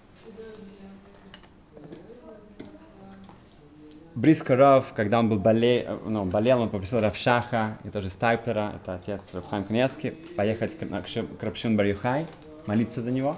Близко 4.14 4.54
Рав, 4.54 4.92
когда 4.94 5.18
он 5.18 5.28
был 5.28 5.40
боле, 5.40 5.98
ну, 6.06 6.24
болел, 6.24 6.60
он 6.60 6.68
попросил 6.68 7.00
Равшаха, 7.00 7.78
и 7.82 7.88
тоже 7.88 8.10
Стайплера, 8.10 8.74
это 8.76 8.94
отец 8.94 9.20
Равхайм 9.32 9.64
Каневский, 9.64 10.12
поехать 10.12 10.78
к, 10.78 10.86
к 10.86 11.42
Рапшин 11.42 11.76
Барюхай, 11.76 12.26
молиться 12.66 13.02
за 13.02 13.10
него. 13.10 13.36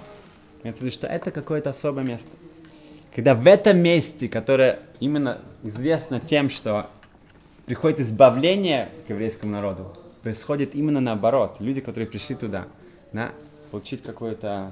Имеется 0.61 0.83
в 0.83 0.85
виду, 0.85 0.93
что 0.93 1.07
это 1.07 1.31
какое-то 1.31 1.71
особое 1.71 2.03
место. 2.03 2.29
Когда 3.15 3.33
в 3.33 3.47
этом 3.47 3.79
месте, 3.79 4.27
которое 4.27 4.79
именно 4.99 5.39
известно 5.63 6.19
тем, 6.19 6.51
что 6.51 6.91
приходит 7.65 7.99
избавление 7.99 8.89
к 9.07 9.09
еврейскому 9.09 9.53
народу, 9.53 9.97
происходит 10.21 10.75
именно 10.75 10.99
наоборот. 10.99 11.57
Люди, 11.59 11.81
которые 11.81 12.07
пришли 12.07 12.35
туда, 12.35 12.67
да, 13.13 13.31
получить 13.71 14.03
какое-то 14.03 14.71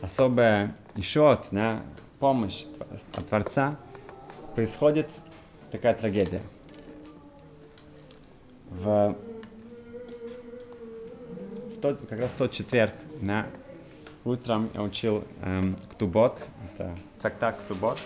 особое 0.00 0.74
еще 0.94 1.38
да, 1.50 1.82
помощь 2.18 2.64
от 3.14 3.26
Творца, 3.26 3.76
происходит 4.54 5.08
такая 5.70 5.94
трагедия. 5.94 6.42
В, 8.70 9.16
в 11.76 11.80
тот, 11.80 12.00
как 12.08 12.18
раз 12.18 12.32
тот 12.32 12.52
четверг, 12.52 12.92
на 13.20 13.46
утром 14.24 14.70
я 14.74 14.82
учил 14.82 15.24
эм, 15.42 15.76
Ктубот, 15.92 16.38
это 16.72 16.96
трактат 17.20 17.56
Ктубот, 17.56 17.98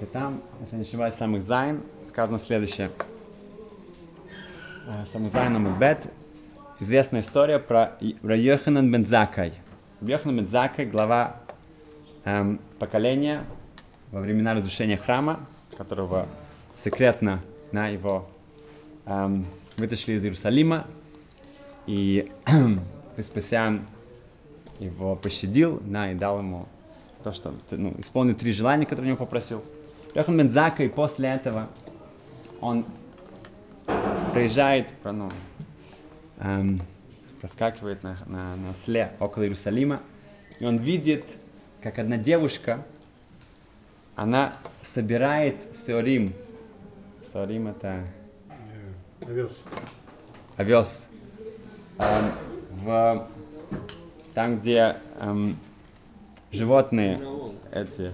и 0.00 0.04
там, 0.06 0.42
если 0.60 0.76
не 0.76 0.82
ошибаюсь, 0.82 1.14
самых 1.14 1.42
Зайн, 1.42 1.82
сказано 2.06 2.38
следующее. 2.38 2.90
Э, 4.86 5.06
самых 5.06 5.32
Зайн 5.32 5.78
Бет, 5.78 6.06
известная 6.78 7.20
история 7.20 7.58
про 7.58 7.92
Райоханан 8.22 8.92
бен 8.92 9.06
Закай. 9.06 9.54
Райоханан 10.02 10.36
бен 10.36 10.48
Закай, 10.48 10.84
глава 10.84 11.36
эм, 12.24 12.60
поколения 12.78 13.44
во 14.12 14.20
времена 14.20 14.52
разрушения 14.52 14.98
храма, 14.98 15.40
которого 15.78 16.26
секретно 16.76 17.40
на 17.72 17.88
его 17.88 18.28
эм, 19.06 19.46
вытащили 19.78 20.16
из 20.16 20.24
Иерусалима, 20.24 20.86
и 21.86 22.30
Веспасиан 23.16 23.86
его 24.80 25.16
пощадил, 25.16 25.80
да, 25.82 26.12
и 26.12 26.14
дал 26.14 26.40
ему 26.40 26.66
то, 27.22 27.32
что 27.32 27.54
ну, 27.70 27.94
исполнил 27.96 28.34
три 28.34 28.52
желания, 28.52 28.84
которые 28.84 29.12
у 29.12 29.14
него 29.14 29.24
попросил. 29.24 29.64
Йохан 30.14 30.36
Бензака, 30.36 30.82
и 30.84 30.88
после 30.88 31.30
этого 31.30 31.70
он 32.60 32.84
приезжает, 34.34 34.88
ну, 35.04 35.30
эм, 36.40 36.82
проскакивает 37.40 38.02
на, 38.02 38.18
на, 38.26 38.56
на 38.56 38.74
сле 38.74 39.12
около 39.20 39.44
Иерусалима, 39.44 40.00
и 40.58 40.64
он 40.64 40.76
видит, 40.76 41.24
как 41.80 42.00
одна 42.00 42.16
девушка, 42.16 42.84
она 44.16 44.54
собирает 44.82 45.56
сеорим, 45.86 46.34
Сарим 47.22 47.68
это... 47.68 48.04
Овес. 49.20 49.52
Овес. 50.56 51.04
Эм, 51.98 52.32
в... 52.70 53.28
Там, 54.34 54.58
где 54.58 54.96
эм, 55.20 55.56
животные 56.50 57.20
эти... 57.72 58.12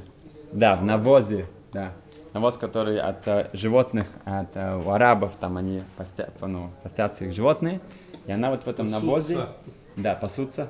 Да, 0.52 0.76
в 0.76 0.84
навозе, 0.84 1.46
да. 1.72 1.92
Навоз, 2.32 2.56
который 2.56 3.00
от 3.00 3.26
э, 3.26 3.50
животных, 3.52 4.06
от 4.25 4.56
э, 4.56 4.76
у 4.76 4.90
арабов, 4.90 5.37
там 5.37 5.56
они 5.56 5.82
постя, 5.96 6.28
ну, 6.40 6.70
постятся 6.82 7.25
их 7.25 7.34
животные. 7.34 7.80
И 8.26 8.32
она 8.32 8.50
вот 8.50 8.64
в 8.64 8.68
этом 8.68 8.87
пасутся. 8.87 9.04
навозе... 9.04 9.38
Да, 9.96 10.14
пасутся. 10.14 10.68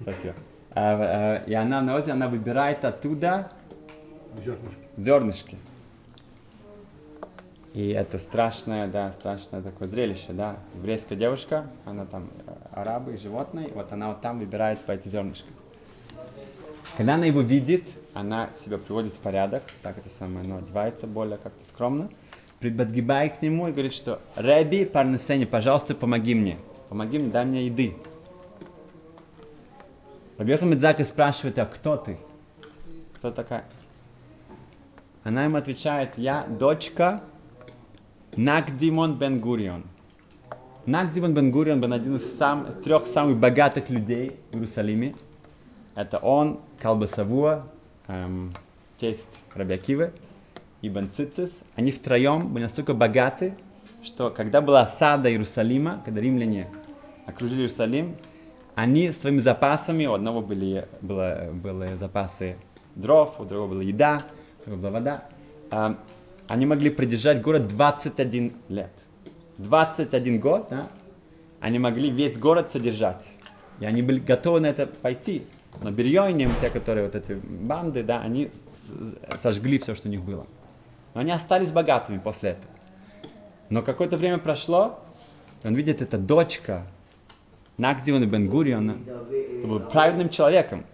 Спасибо. 0.00 0.34
Э, 0.74 1.40
э, 1.42 1.50
и 1.50 1.54
она 1.54 1.80
в 1.80 1.84
навозе, 1.84 2.12
она 2.12 2.28
выбирает 2.28 2.84
оттуда 2.84 3.50
зернышки. 4.36 4.78
зернышки. 4.96 5.58
И 7.72 7.88
это 7.88 8.18
страшное, 8.18 8.88
да, 8.88 9.12
страшное 9.12 9.62
такое 9.62 9.86
зрелище, 9.88 10.32
да. 10.32 10.56
Еврейская 10.74 11.16
девушка, 11.16 11.66
она 11.84 12.04
там 12.04 12.30
э, 12.46 12.52
арабы, 12.72 13.16
животные, 13.16 13.70
вот 13.74 13.92
она 13.92 14.08
вот 14.08 14.20
там 14.20 14.38
выбирает 14.38 14.80
по 14.80 14.92
эти 14.92 15.08
зернышки. 15.08 15.50
Когда 16.96 17.14
она 17.14 17.26
его 17.26 17.40
видит, 17.40 17.90
она 18.14 18.50
себя 18.54 18.78
приводит 18.78 19.12
в 19.12 19.18
порядок, 19.18 19.62
так 19.82 19.98
это 19.98 20.08
самое, 20.10 20.46
но 20.46 20.58
одевается 20.58 21.06
более 21.06 21.38
как-то 21.38 21.66
скромно, 21.68 22.08
подгибает 22.60 23.38
к 23.38 23.42
нему 23.42 23.68
и 23.68 23.72
говорит, 23.72 23.94
что 23.94 24.20
Рэби, 24.36 24.84
парнесене, 24.84 25.46
пожалуйста, 25.46 25.94
помоги 25.94 26.34
мне. 26.34 26.58
Помоги 26.88 27.18
мне, 27.18 27.28
дай 27.28 27.44
мне 27.44 27.66
еды. 27.66 27.96
Рабьеха 30.38 30.66
Медзака 30.66 31.04
спрашивает, 31.04 31.58
а 31.58 31.66
кто 31.66 31.96
ты? 31.96 32.18
Кто 33.14 33.30
такая? 33.30 33.64
Она 35.22 35.44
ему 35.44 35.56
отвечает, 35.56 36.16
я 36.16 36.46
дочка 36.46 37.22
Нагдимон 38.36 39.18
бен 39.18 39.40
Гурион. 39.40 39.84
Нагдимон 40.86 41.34
бен 41.34 41.50
Гурион 41.50 41.80
был 41.80 41.92
один 41.92 42.16
из 42.16 42.38
сам, 42.38 42.72
трех 42.82 43.06
самых 43.06 43.38
богатых 43.38 43.90
людей 43.90 44.40
в 44.50 44.54
Иерусалиме. 44.54 45.14
Это 45.94 46.18
он, 46.18 46.60
Калбасавуа, 46.80 47.66
эм, 48.10 48.52
тесть 48.98 49.42
Рабиакивы, 49.54 50.12
и 50.82 50.88
Бен 50.88 51.10
Цицис. 51.10 51.62
Они 51.74 51.90
втроем 51.90 52.48
были 52.48 52.64
настолько 52.64 52.94
богаты, 52.94 53.54
что 54.02 54.30
когда 54.30 54.60
была 54.60 54.82
осада 54.82 55.30
Иерусалима, 55.30 56.02
когда 56.04 56.20
римляне 56.20 56.68
окружили 57.26 57.60
Иерусалим, 57.60 58.16
они 58.74 59.12
своими 59.12 59.40
запасами, 59.40 60.06
у 60.06 60.14
одного 60.14 60.40
были, 60.40 60.88
было, 61.02 61.50
были 61.52 61.96
запасы 61.96 62.56
дров, 62.94 63.38
у 63.38 63.44
другого 63.44 63.72
была 63.72 63.82
еда, 63.82 64.22
у 64.60 64.70
другого 64.70 64.80
была 64.80 64.90
вода, 65.00 65.24
эм, 65.70 65.98
они 66.48 66.66
могли 66.66 66.90
продержать 66.90 67.42
город 67.42 67.68
21 67.68 68.52
лет. 68.68 68.90
21 69.58 70.40
год, 70.40 70.68
да, 70.70 70.88
они 71.60 71.78
могли 71.78 72.10
весь 72.10 72.38
город 72.38 72.70
содержать. 72.70 73.34
И 73.78 73.84
они 73.84 74.02
были 74.02 74.18
готовы 74.18 74.60
на 74.60 74.66
это 74.66 74.86
пойти. 74.86 75.44
Но 75.82 75.90
Бирьойним, 75.90 76.52
те, 76.60 76.68
которые 76.68 77.06
вот 77.06 77.14
эти 77.14 77.32
банды, 77.32 78.02
да, 78.02 78.20
они 78.20 78.50
сожгли 79.36 79.78
все, 79.78 79.94
что 79.94 80.08
у 80.08 80.10
них 80.10 80.22
было. 80.22 80.46
Но 81.14 81.20
они 81.20 81.30
остались 81.30 81.70
богатыми 81.70 82.18
после 82.18 82.50
этого. 82.50 82.72
Но 83.68 83.82
какое-то 83.82 84.16
время 84.16 84.38
прошло, 84.38 85.00
он 85.62 85.74
видит, 85.74 86.02
это 86.02 86.18
дочка 86.18 86.86
Нагдиона 87.78 88.26
Бенгуриона, 88.26 88.98
был 89.64 89.80
праведным 89.80 90.28
человеком. 90.28 90.84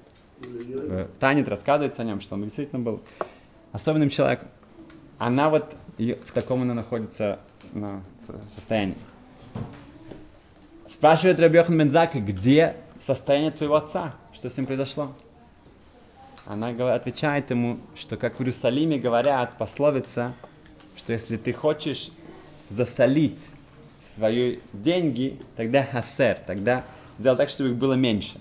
Танит 1.19 1.49
рассказывается 1.49 2.03
о 2.03 2.05
нем, 2.05 2.21
что 2.21 2.35
он 2.35 2.43
действительно 2.45 2.83
был 2.83 3.03
особенным 3.73 4.11
человеком 4.11 4.49
она 5.19 5.49
вот 5.49 5.77
в 5.99 6.33
таком 6.33 6.63
она 6.63 6.75
находится 6.75 7.41
на 7.73 8.03
состоянии. 8.55 8.97
Спрашивает 10.87 11.41
Рабьехан 11.41 11.79
Бензака, 11.79 12.21
где 12.21 12.77
состояние 13.01 13.51
твоего 13.51 13.77
отца? 13.77 14.15
Что 14.37 14.51
с 14.51 14.57
ним 14.59 14.67
произошло? 14.67 15.15
Она 16.45 16.69
отвечает 16.95 17.49
ему, 17.49 17.79
что 17.95 18.19
как 18.19 18.37
в 18.37 18.41
Иерусалиме 18.43 18.99
говорят, 18.99 19.57
пословица, 19.57 20.35
что 20.95 21.15
если 21.15 21.39
ты 21.39 21.55
хочешь 21.55 22.11
засолить 22.69 23.41
свои 24.15 24.59
деньги, 24.75 25.41
тогда 25.57 25.85
хасер, 25.85 26.39
тогда 26.47 26.85
сделай 27.19 27.39
так, 27.39 27.49
чтобы 27.49 27.71
их 27.71 27.77
было 27.77 27.95
меньше. 27.95 28.39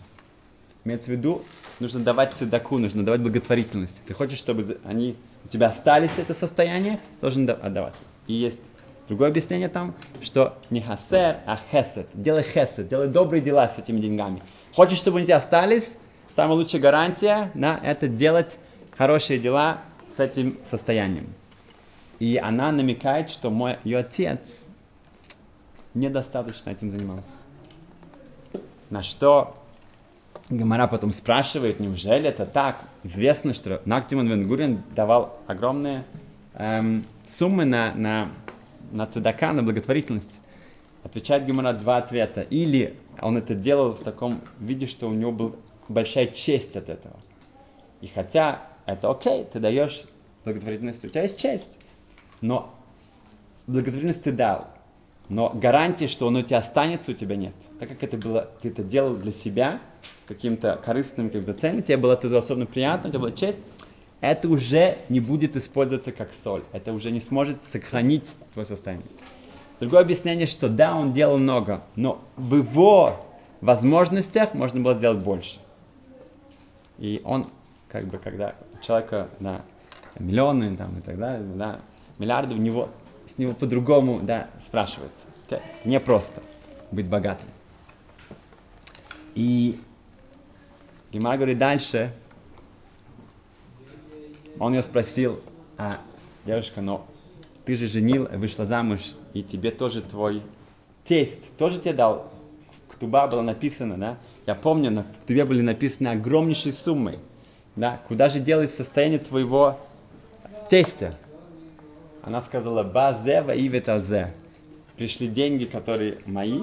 Имеется 0.83 1.07
в 1.07 1.13
виду, 1.13 1.43
нужно 1.79 2.01
давать 2.01 2.33
цедаку, 2.33 2.77
нужно 2.77 3.05
давать 3.05 3.21
благотворительность. 3.21 4.01
Ты 4.05 4.13
хочешь, 4.13 4.37
чтобы 4.37 4.77
они 4.83 5.15
у 5.45 5.47
тебя 5.47 5.67
остались 5.67 6.11
это 6.17 6.33
состояние, 6.33 6.99
должен 7.21 7.49
отдавать. 7.49 7.95
И 8.27 8.33
есть 8.33 8.59
другое 9.07 9.29
объяснение 9.29 9.69
там, 9.69 9.93
что 10.21 10.57
не 10.69 10.81
хасер, 10.81 11.37
а 11.45 11.57
хесед. 11.71 12.07
Делай 12.13 12.43
хесед, 12.43 12.87
делай 12.87 13.07
добрые 13.07 13.41
дела 13.41 13.67
с 13.67 13.77
этими 13.77 13.99
деньгами. 13.99 14.41
Хочешь, 14.73 14.97
чтобы 14.97 15.17
они 15.17 15.27
тебя 15.27 15.37
остались, 15.37 15.97
самая 16.29 16.57
лучшая 16.57 16.81
гарантия 16.81 17.51
на 17.53 17.79
это 17.81 18.07
делать 18.07 18.57
хорошие 18.97 19.39
дела 19.39 19.79
с 20.15 20.19
этим 20.19 20.57
состоянием. 20.63 21.33
И 22.19 22.37
она 22.37 22.71
намекает, 22.71 23.29
что 23.29 23.49
мой 23.49 23.77
ее 23.83 23.99
отец 23.99 24.39
недостаточно 25.93 26.69
этим 26.69 26.91
занимался. 26.91 27.27
На 28.89 29.01
что 29.01 29.55
Гамара 30.49 30.87
потом 30.87 31.11
спрашивает, 31.11 31.79
неужели 31.79 32.29
это 32.29 32.45
так? 32.45 32.77
Известно, 33.03 33.53
что 33.53 33.81
Нактимон 33.85 34.27
Венгурин 34.27 34.83
давал 34.95 35.39
огромные 35.47 36.05
эм, 36.53 37.03
суммы 37.25 37.65
на, 37.65 37.93
на, 37.95 38.29
на 38.91 39.07
цедака, 39.07 39.53
на 39.53 39.63
благотворительность. 39.63 40.31
Отвечает 41.03 41.45
Гамара 41.45 41.73
два 41.73 41.97
ответа. 41.97 42.41
Или 42.41 42.97
он 43.21 43.37
это 43.37 43.53
делал 43.55 43.93
в 43.93 44.01
таком 44.01 44.41
виде, 44.59 44.87
что 44.87 45.07
у 45.07 45.13
него 45.13 45.31
была 45.31 45.51
большая 45.87 46.27
честь 46.27 46.75
от 46.75 46.89
этого. 46.89 47.15
И 48.01 48.07
хотя 48.07 48.67
это 48.85 49.09
окей, 49.09 49.45
ты 49.45 49.59
даешь 49.59 50.03
благотворительность, 50.43 51.05
у 51.05 51.09
тебя 51.09 51.23
есть 51.23 51.39
честь. 51.39 51.79
Но 52.41 52.73
благотворительность 53.67 54.23
ты 54.23 54.31
дал. 54.31 54.67
Но 55.27 55.49
гарантии, 55.49 56.05
что 56.05 56.27
он 56.27 56.35
у 56.35 56.41
тебя 56.43 56.59
останется, 56.59 57.11
у 57.11 57.13
тебя 57.15 57.35
нет. 57.35 57.55
Так 57.79 57.89
как 57.89 58.03
это 58.03 58.17
было, 58.17 58.49
ты 58.61 58.69
это 58.69 58.83
делал 58.83 59.15
для 59.15 59.31
себя, 59.31 59.81
с 60.19 60.25
каким-то 60.25 60.79
корыстным, 60.83 61.29
каким-то 61.29 61.53
целью, 61.53 61.81
тебе 61.81 61.97
было 61.97 62.13
это 62.13 62.37
особенно 62.37 62.67
приятно, 62.67 63.09
у 63.09 63.11
тебя 63.11 63.19
была 63.19 63.31
честь, 63.31 63.61
это 64.21 64.49
уже 64.49 64.99
не 65.09 65.19
будет 65.19 65.55
использоваться 65.55 66.11
как 66.11 66.33
соль. 66.33 66.63
Это 66.71 66.93
уже 66.93 67.11
не 67.11 67.19
сможет 67.19 67.63
сохранить 67.63 68.25
твое 68.53 68.65
состояние. 68.65 69.07
Другое 69.79 70.01
объяснение, 70.01 70.47
что 70.47 70.69
да, 70.69 70.95
он 70.95 71.13
делал 71.13 71.37
много, 71.37 71.83
но 71.95 72.21
в 72.37 72.55
его 72.55 73.25
возможностях 73.61 74.53
можно 74.53 74.79
было 74.79 74.95
сделать 74.95 75.19
больше. 75.19 75.59
И 76.97 77.21
он, 77.25 77.49
как 77.89 78.05
бы, 78.05 78.17
когда 78.17 78.55
у 78.73 78.81
человека 78.81 79.29
да, 79.39 79.61
миллионы 80.17 80.75
там, 80.77 80.97
и 80.97 81.01
так 81.01 81.17
далее, 81.17 81.45
да, 81.55 81.79
миллиарды, 82.17 82.55
у 82.55 82.57
него, 82.57 82.89
с 83.27 83.37
него 83.37 83.53
по-другому 83.53 84.21
да, 84.21 84.49
спрашивается. 84.65 85.25
Okay? 85.49 85.61
Не 85.83 85.99
просто 85.99 86.41
быть 86.91 87.09
богатым. 87.09 87.49
И 89.33 89.79
Гимар 91.11 91.35
говорит 91.35 91.57
дальше, 91.57 92.13
он 94.59 94.73
ее 94.73 94.81
спросил, 94.81 95.39
а, 95.77 95.97
девушка, 96.45 96.81
но 96.81 97.05
ты 97.65 97.75
же 97.75 97.87
женил, 97.87 98.27
вышла 98.31 98.65
замуж, 98.65 99.13
и 99.33 99.41
тебе 99.41 99.71
тоже 99.71 100.01
твой 100.01 100.41
тесть 101.03 101.55
тоже 101.57 101.79
тебе 101.79 101.93
дал. 101.93 102.31
В 102.87 102.93
Ктуба 102.93 103.27
было 103.27 103.41
написано, 103.41 103.97
да? 103.97 104.17
Я 104.45 104.55
помню, 104.55 104.91
на 104.91 105.03
Ктубе 105.23 105.45
были 105.45 105.61
написаны 105.61 106.09
огромнейшие 106.09 106.71
суммы. 106.71 107.19
Да? 107.75 107.99
Куда 108.07 108.29
же 108.29 108.39
делать 108.39 108.71
состояние 108.71 109.19
твоего 109.19 109.79
тестя? 110.69 111.15
Она 112.23 112.41
сказала, 112.41 112.83
базева 112.83 113.51
и 113.51 113.67
ветазе. 113.67 114.33
Пришли 114.97 115.27
деньги, 115.27 115.65
которые 115.65 116.19
мои, 116.25 116.61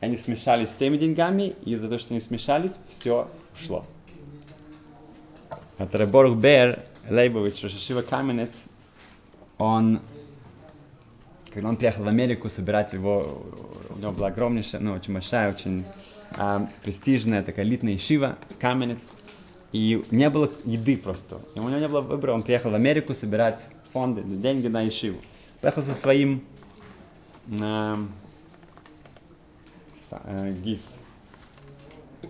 они 0.00 0.16
смешались 0.16 0.70
с 0.70 0.74
теми 0.74 0.96
деньгами, 0.96 1.54
и 1.64 1.72
из-за 1.72 1.86
того, 1.86 1.98
что 1.98 2.14
они 2.14 2.20
смешались, 2.20 2.78
все 2.88 3.28
ушло. 3.54 3.86
Это 5.82 5.98
Реборг 5.98 6.36
Бер 6.36 6.80
Лейбович, 7.10 7.64
Рошишива 7.64 8.02
Каменец, 8.02 8.66
он, 9.58 10.00
когда 11.52 11.70
он 11.70 11.76
приехал 11.76 12.04
в 12.04 12.08
Америку 12.08 12.48
собирать 12.48 12.92
его, 12.92 13.42
у 13.90 13.98
него 13.98 14.12
была 14.12 14.28
огромнейшая, 14.28 14.80
ну, 14.80 14.92
очень 14.92 15.12
большая, 15.12 15.52
очень 15.52 15.84
а, 16.38 16.68
престижная 16.84 17.42
такая 17.42 17.64
элитная 17.64 17.98
шива, 17.98 18.38
Каменец, 18.60 19.00
и 19.72 20.04
не 20.12 20.30
было 20.30 20.52
еды 20.64 20.96
просто. 20.96 21.40
И 21.56 21.58
у 21.58 21.68
него 21.68 21.80
не 21.80 21.88
было 21.88 22.00
выбора, 22.00 22.34
он 22.34 22.44
приехал 22.44 22.70
в 22.70 22.74
Америку 22.74 23.12
собирать 23.12 23.60
фонды, 23.92 24.22
деньги 24.22 24.68
на 24.68 24.86
Ишиву. 24.86 25.18
Поехал 25.60 25.82
со 25.82 25.94
своим 25.94 26.44
э, 27.50 27.96
э, 30.12 30.54
ГИС, 30.62 30.82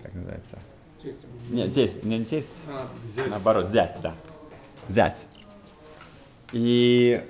как 0.03 0.15
называется? 0.15 0.59
Нет, 1.51 1.75
тесть, 1.75 2.05
не 2.05 2.25
тесть, 2.25 2.53
а, 2.69 2.89
наоборот, 3.29 3.71
зять, 3.71 3.99
да. 4.03 4.15
Зять. 4.89 5.27
И 6.53 7.21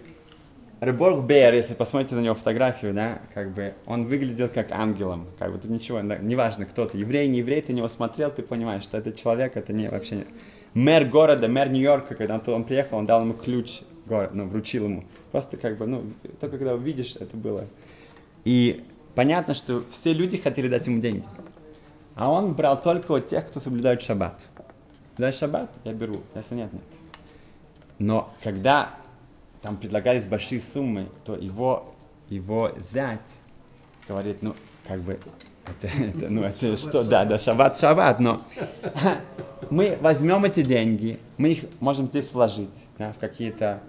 Рыборг 0.81 1.25
Бер, 1.25 1.55
если 1.55 1.75
посмотрите 1.75 2.17
на 2.17 2.21
него 2.21 2.35
фотографию, 2.35 2.93
да, 2.93 3.23
как 3.35 3.53
бы 3.55 3.75
он 3.87 4.07
выглядел 4.07 4.49
как 4.49 4.73
ангелом, 4.73 5.29
как 5.39 5.53
бы 5.53 5.59
тут 5.59 5.71
ничего, 5.71 6.01
неважно 6.01 6.67
кто 6.67 6.87
ты, 6.87 6.99
еврей, 6.99 7.29
не 7.29 7.39
еврей, 7.39 7.63
ты 7.63 7.73
на 7.73 7.77
него 7.77 7.89
смотрел, 7.89 8.33
ты 8.33 8.43
понимаешь, 8.43 8.83
что 8.83 8.99
этот 8.99 9.15
человек, 9.17 9.57
это 9.57 9.73
не 9.73 9.89
вообще 9.89 10.17
не... 10.17 10.27
Мэр 10.75 11.05
города, 11.05 11.47
мэр 11.47 11.69
Нью-Йорка, 11.69 12.17
когда 12.17 12.35
он, 12.35 12.43
он 12.53 12.65
приехал, 12.65 12.99
он 12.99 13.07
дал 13.07 13.21
ему 13.21 13.35
ключ, 13.35 13.83
город, 14.07 14.31
ну, 14.35 14.47
вручил 14.49 14.87
ему. 14.87 15.05
Просто 15.31 15.57
как 15.57 15.79
бы, 15.79 15.87
ну, 15.87 16.05
только 16.41 16.59
когда 16.59 16.75
увидишь, 16.75 17.15
это 17.15 17.37
было. 17.37 17.67
И 18.45 18.83
понятно, 19.15 19.55
что 19.55 19.85
все 19.93 20.13
люди 20.13 20.37
хотели 20.37 20.69
дать 20.69 20.89
ему 20.89 21.01
деньги. 21.01 21.25
А 22.15 22.31
он 22.31 22.55
брал 22.55 22.81
только 22.81 23.15
от 23.15 23.29
тех, 23.29 23.49
кто 23.49 23.61
соблюдает 23.61 24.03
шаббат. 24.03 24.41
Соблюдает 25.11 25.35
шаббат, 25.35 25.71
я 25.85 25.93
беру, 25.93 26.21
если 26.35 26.55
нет, 26.57 26.73
нет. 26.73 26.83
Но 27.99 28.33
когда 28.43 28.91
там 29.63 29.77
предлагались 29.77 30.25
большие 30.25 30.61
суммы, 30.61 31.09
то 31.25 31.37
его, 31.37 31.95
его 32.29 32.73
зять 32.93 33.21
говорит, 34.09 34.43
ну, 34.43 34.55
как 34.87 35.01
бы, 35.01 35.19
это, 35.67 35.87
это, 36.03 36.29
ну, 36.29 36.43
это 36.43 36.77
что, 36.77 37.05
да, 37.05 37.25
да, 37.25 37.39
шаббат, 37.39 37.79
шаббат, 37.79 38.19
но 38.19 38.43
мы 39.71 39.97
возьмем 40.01 40.45
эти 40.45 40.63
деньги, 40.63 41.21
мы 41.39 41.51
их 41.51 41.65
можем 41.81 42.09
здесь 42.09 42.33
вложить, 42.33 42.87
да, 42.99 43.13
в 43.13 43.19
какие-то 43.19 43.81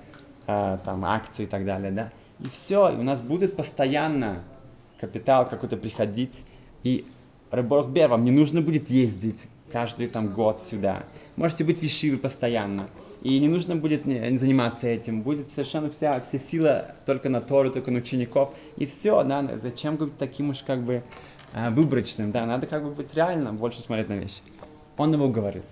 а, 0.45 0.77
там 0.77 1.03
акции 1.05 1.43
и 1.43 1.47
так 1.47 1.65
далее, 1.65 1.91
да, 1.91 2.11
и 2.39 2.47
все, 2.49 2.89
и 2.89 2.95
у 2.95 3.03
нас 3.03 3.21
будет 3.21 3.55
постоянно 3.55 4.43
капитал 4.99 5.47
какой-то 5.47 5.75
приходить, 5.77 6.45
и 6.83 7.05
Рыборгбер, 7.53 8.07
вам 8.07 8.25
не 8.25 8.31
нужно 8.31 8.63
будет 8.63 8.89
ездить 8.89 9.37
каждый 9.71 10.07
там 10.07 10.33
год 10.33 10.63
сюда. 10.63 11.03
Можете 11.35 11.63
быть 11.63 11.81
в 11.81 11.83
постоянно. 12.17 12.87
И 13.21 13.39
не 13.39 13.47
нужно 13.47 13.75
будет 13.75 14.05
заниматься 14.05 14.87
этим. 14.87 15.21
Будет 15.21 15.51
совершенно 15.51 15.91
вся, 15.91 16.19
вся 16.21 16.39
сила 16.39 16.95
только 17.05 17.29
на 17.29 17.41
Тору, 17.41 17.69
только 17.69 17.91
на 17.91 17.99
учеников. 17.99 18.55
И 18.77 18.87
все, 18.87 19.23
да, 19.23 19.47
зачем 19.57 19.97
быть 19.97 20.17
таким 20.17 20.49
уж 20.49 20.63
как 20.63 20.81
бы 20.81 21.03
э, 21.53 21.69
выборочным, 21.69 22.31
да, 22.31 22.47
надо 22.47 22.65
как 22.65 22.83
бы 22.83 22.89
быть 22.89 23.13
реально, 23.13 23.53
больше 23.53 23.81
смотреть 23.81 24.09
на 24.09 24.13
вещи. 24.13 24.41
Он 24.97 25.13
ему 25.13 25.29
говорит. 25.29 25.63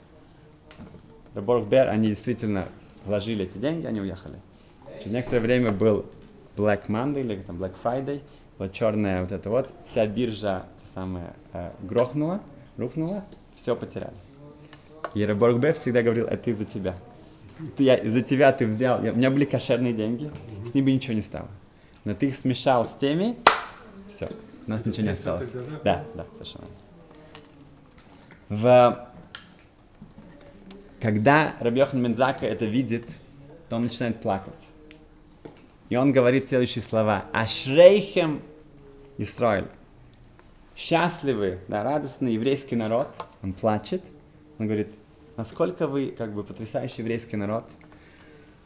Раборг 1.34 1.68
Бер, 1.68 1.90
они 1.90 2.10
действительно 2.10 2.70
вложили 3.06 3.46
эти 3.46 3.58
деньги, 3.58 3.88
они 3.88 4.02
уехали. 4.02 4.36
Через 5.00 5.14
некоторое 5.14 5.42
время 5.42 5.72
был 5.72 6.06
Black 6.56 6.82
Monday, 6.90 7.22
или 7.22 7.42
там 7.42 7.58
Black 7.58 7.74
Friday, 7.84 8.22
была 8.60 8.70
черная 8.70 9.22
вот 9.22 9.32
это 9.32 9.50
вот, 9.50 9.72
вся 9.84 10.06
биржа 10.06 10.68
самое 10.94 11.34
э, 11.54 11.72
грохнула, 11.82 12.42
рухнула, 12.78 13.24
все 13.56 13.76
потеряли. 13.76 14.14
И 15.14 15.26
Раборг 15.26 15.58
Б 15.58 15.74
всегда 15.74 16.02
говорил, 16.02 16.26
это 16.28 16.52
из-за 16.52 16.66
тебя. 16.66 16.96
Ты, 17.78 17.84
я, 17.84 17.96
из-за 17.96 18.22
тебя 18.22 18.52
ты 18.52 18.66
взял, 18.66 19.04
я, 19.04 19.12
у 19.12 19.16
меня 19.16 19.30
были 19.30 19.46
кошерные 19.46 19.94
деньги, 19.94 20.32
с 20.66 20.74
ними 20.74 20.92
ничего 20.92 21.14
не 21.14 21.22
стало. 21.22 21.48
Но 22.06 22.16
ты 22.16 22.28
их 22.28 22.36
смешал 22.36 22.86
с 22.86 22.96
теми, 22.96 23.38
все, 24.10 24.30
у 24.66 24.70
нас 24.70 24.86
ничего 24.86 25.04
не 25.04 25.14
осталось. 25.14 25.50
Да, 25.84 26.04
да, 26.16 26.26
совершенно. 26.34 26.66
В... 28.50 29.08
Когда 31.00 31.56
Рабьехан 31.60 32.02
Мензака 32.02 32.46
это 32.46 32.66
видит, 32.66 33.08
то 33.70 33.76
он 33.76 33.84
начинает 33.84 34.22
плакать. 34.22 34.68
И 35.90 35.96
он 35.96 36.12
говорит 36.12 36.50
следующие 36.50 36.82
слова. 36.82 37.26
Ашрейхем 37.34 38.42
Исраиль 39.18 39.68
счастливый, 40.76 41.60
да, 41.68 41.84
радостный 41.84 42.34
еврейский 42.34 42.76
народ, 42.76 43.08
он 43.44 43.54
плачет, 43.54 44.04
он 44.58 44.68
говорит, 44.68 44.94
насколько 45.38 45.88
вы 45.88 46.14
как 46.18 46.34
бы 46.34 46.44
потрясающий 46.44 47.02
еврейский 47.02 47.36
народ, 47.36 47.66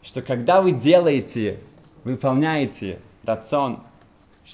что 0.01 0.21
когда 0.21 0.61
вы 0.61 0.71
делаете 0.71 1.59
выполняете 2.03 2.99
рацион 3.23 3.83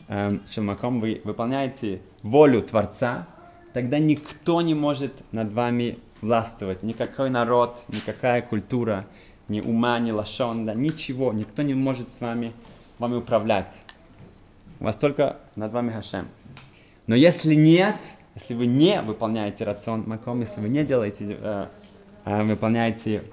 эм, 0.08 0.42
Шелмаком, 0.50 1.02
вы 1.02 1.22
выполняете 1.24 2.02
волю 2.24 2.62
Творца, 2.62 3.28
тогда 3.74 4.00
никто 4.00 4.62
не 4.62 4.74
может 4.74 5.14
над 5.32 5.54
вами 5.54 6.00
властвовать. 6.22 6.84
Никакой 6.84 7.30
народ, 7.30 7.84
никакая 7.90 8.42
культура, 8.42 9.06
ни 9.48 9.60
ума, 9.60 10.00
ни 10.00 10.12
лашонда, 10.12 10.74
ничего. 10.74 11.34
Никто 11.34 11.62
не 11.62 11.74
может 11.74 12.08
с 12.14 12.22
вами, 12.22 12.54
вами 13.00 13.16
управлять. 13.16 13.74
У 14.80 14.86
вас 14.86 14.96
только 14.96 15.38
над 15.56 15.74
вами 15.74 15.92
Хашем. 15.92 16.28
Но 17.12 17.18
если 17.18 17.56
нет, 17.56 17.98
если 18.36 18.54
вы 18.54 18.68
не 18.68 19.02
выполняете 19.02 19.66
рацион 19.66 20.06
Маком, 20.08 20.40
если 20.40 20.62
вы 20.62 20.70
не 20.70 20.86
делаете, 20.86 21.38
э, 21.38 21.68
э, 22.24 22.44
выполняете 22.44 23.26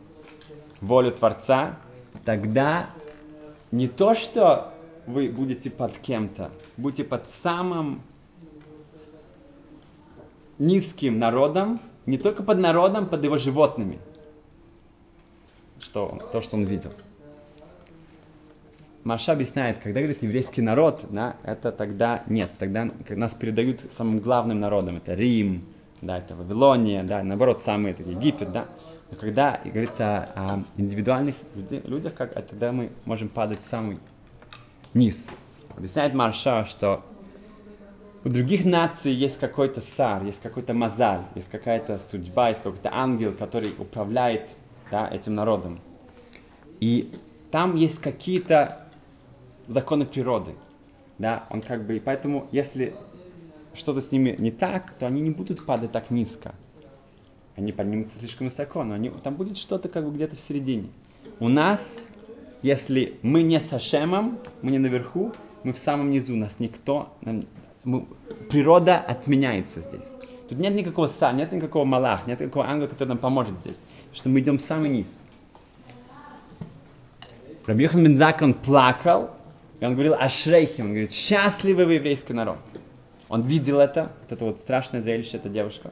волю 0.80 1.12
Творца, 1.12 1.78
тогда 2.24 2.90
не 3.70 3.86
то, 3.86 4.16
что 4.16 4.74
вы 5.06 5.28
будете 5.28 5.70
под 5.70 5.96
кем-то, 5.96 6.50
будете 6.76 7.04
под 7.04 7.28
самым 7.28 8.02
низким 10.58 11.20
народом, 11.20 11.80
не 12.04 12.18
только 12.18 12.42
под 12.42 12.58
народом, 12.58 13.06
под 13.06 13.22
его 13.22 13.38
животными. 13.38 14.00
Что, 15.78 16.18
то, 16.32 16.40
что 16.40 16.56
он 16.56 16.64
видел. 16.64 16.90
Маша 19.04 19.32
объясняет, 19.32 19.78
когда 19.78 20.00
говорит 20.00 20.22
еврейский 20.22 20.60
народ, 20.60 21.06
да, 21.10 21.36
это 21.42 21.72
тогда 21.72 22.24
нет, 22.26 22.50
тогда 22.58 22.90
нас 23.08 23.34
передают 23.34 23.80
самым 23.90 24.18
главным 24.18 24.60
народом, 24.60 24.96
это 24.96 25.14
Рим, 25.14 25.64
да, 26.02 26.18
это 26.18 26.34
Вавилония, 26.34 27.02
да, 27.04 27.22
наоборот, 27.22 27.62
самые 27.62 27.92
это 27.92 28.02
Египет, 28.02 28.52
да. 28.52 28.68
Но 29.10 29.16
когда 29.16 29.60
говорится 29.64 30.28
о 30.34 30.64
индивидуальных 30.76 31.36
людях, 31.54 32.14
как, 32.14 32.32
это 32.36 32.50
тогда 32.50 32.72
мы 32.72 32.90
можем 33.04 33.28
падать 33.28 33.60
в 33.60 33.68
самый 33.68 33.98
низ. 34.94 35.30
Объясняет 35.76 36.12
Марша, 36.12 36.64
что 36.64 37.04
у 38.24 38.28
других 38.28 38.64
наций 38.64 39.12
есть 39.12 39.38
какой-то 39.38 39.80
сар, 39.80 40.24
есть 40.24 40.42
какой-то 40.42 40.74
мазаль, 40.74 41.22
есть 41.36 41.48
какая-то 41.50 41.94
судьба, 41.98 42.48
есть 42.50 42.62
какой-то 42.62 42.90
ангел, 42.92 43.32
который 43.32 43.72
управляет 43.78 44.50
да, 44.90 45.08
этим 45.08 45.36
народом. 45.36 45.80
И 46.80 47.14
там 47.50 47.76
есть 47.76 48.00
какие-то 48.00 48.87
законы 49.68 50.06
природы. 50.06 50.54
Да, 51.18 51.46
он 51.50 51.62
как 51.62 51.86
бы, 51.86 51.96
и 51.96 52.00
поэтому, 52.00 52.48
если 52.52 52.94
что-то 53.74 54.00
с 54.00 54.10
ними 54.12 54.34
не 54.38 54.50
так, 54.50 54.94
то 54.94 55.06
они 55.06 55.20
не 55.20 55.30
будут 55.30 55.64
падать 55.64 55.92
так 55.92 56.10
низко. 56.10 56.54
Они 57.56 57.72
поднимутся 57.72 58.18
слишком 58.18 58.46
высоко, 58.46 58.84
но 58.84 58.94
они, 58.94 59.10
там 59.10 59.34
будет 59.34 59.58
что-то 59.58 59.88
как 59.88 60.04
бы 60.04 60.14
где-то 60.14 60.36
в 60.36 60.40
середине. 60.40 60.88
У 61.40 61.48
нас, 61.48 62.00
если 62.62 63.18
мы 63.22 63.42
не 63.42 63.58
с 63.58 63.72
Ашемом, 63.72 64.38
мы 64.62 64.70
не 64.70 64.78
наверху, 64.78 65.32
мы 65.64 65.72
в 65.72 65.78
самом 65.78 66.10
низу, 66.10 66.36
нас 66.36 66.56
никто, 66.60 67.12
мы, 67.84 68.06
природа 68.48 68.98
отменяется 68.98 69.82
здесь. 69.82 70.12
Тут 70.48 70.58
нет 70.58 70.74
никакого 70.74 71.08
са, 71.08 71.32
нет 71.32 71.52
никакого 71.52 71.84
малах, 71.84 72.26
нет 72.26 72.40
никакого 72.40 72.66
ангела, 72.66 72.86
который 72.86 73.08
нам 73.08 73.18
поможет 73.18 73.58
здесь. 73.58 73.78
Потому 73.78 74.14
что 74.14 74.28
мы 74.28 74.40
идем 74.40 74.58
в 74.58 74.62
самый 74.62 74.88
низ. 74.88 75.06
Рабьехан 77.66 78.02
Бензак, 78.02 78.40
он 78.40 78.54
плакал, 78.54 79.30
и 79.80 79.84
он 79.84 79.92
говорил 79.92 80.14
о 80.14 80.28
Шрейхе, 80.28 80.82
он 80.82 80.88
говорит, 80.90 81.12
счастливый 81.12 81.86
вы 81.86 81.94
еврейский 81.94 82.32
народ. 82.32 82.58
Он 83.28 83.42
видел 83.42 83.78
это, 83.78 84.12
вот 84.22 84.32
это 84.32 84.44
вот 84.44 84.58
страшное 84.58 85.02
зрелище, 85.02 85.36
эта 85.36 85.48
девушка. 85.48 85.90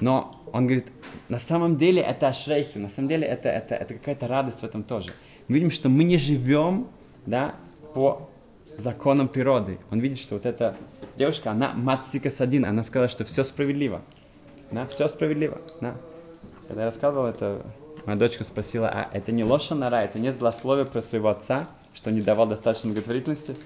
Но 0.00 0.34
он 0.52 0.66
говорит, 0.66 0.86
на 1.28 1.38
самом 1.38 1.76
деле 1.76 2.02
это 2.02 2.28
Ашрейхи, 2.28 2.78
на 2.78 2.88
самом 2.88 3.08
деле 3.08 3.26
это, 3.26 3.48
это, 3.48 3.74
это 3.74 3.94
какая-то 3.94 4.26
радость 4.26 4.60
в 4.60 4.64
этом 4.64 4.82
тоже. 4.82 5.10
Мы 5.48 5.56
видим, 5.56 5.70
что 5.70 5.88
мы 5.88 6.04
не 6.04 6.18
живем 6.18 6.88
да, 7.26 7.54
по 7.94 8.28
законам 8.78 9.28
природы. 9.28 9.78
Он 9.90 10.00
видит, 10.00 10.18
что 10.18 10.34
вот 10.34 10.46
эта 10.46 10.76
девушка, 11.16 11.50
она 11.50 11.72
матсика 11.74 12.30
садин, 12.30 12.64
она 12.64 12.82
сказала, 12.82 13.08
что 13.08 13.24
все 13.24 13.44
справедливо. 13.44 14.02
Да, 14.70 14.86
все 14.86 15.06
справедливо. 15.08 15.60
Да. 15.80 15.96
Когда 16.66 16.82
я 16.82 16.86
рассказывал 16.86 17.26
это, 17.26 17.62
моя 18.06 18.18
дочка 18.18 18.44
спросила, 18.44 18.88
а 18.88 19.08
это 19.12 19.30
не 19.30 19.44
лоша 19.44 19.74
нара, 19.74 20.02
это 20.02 20.18
не 20.18 20.32
злословие 20.32 20.86
про 20.86 21.02
своего 21.02 21.28
отца, 21.28 21.68
что 21.94 22.10
не 22.10 22.22
давал 22.22 22.46
достаточно 22.46 22.90
благотворительности? 22.90 23.56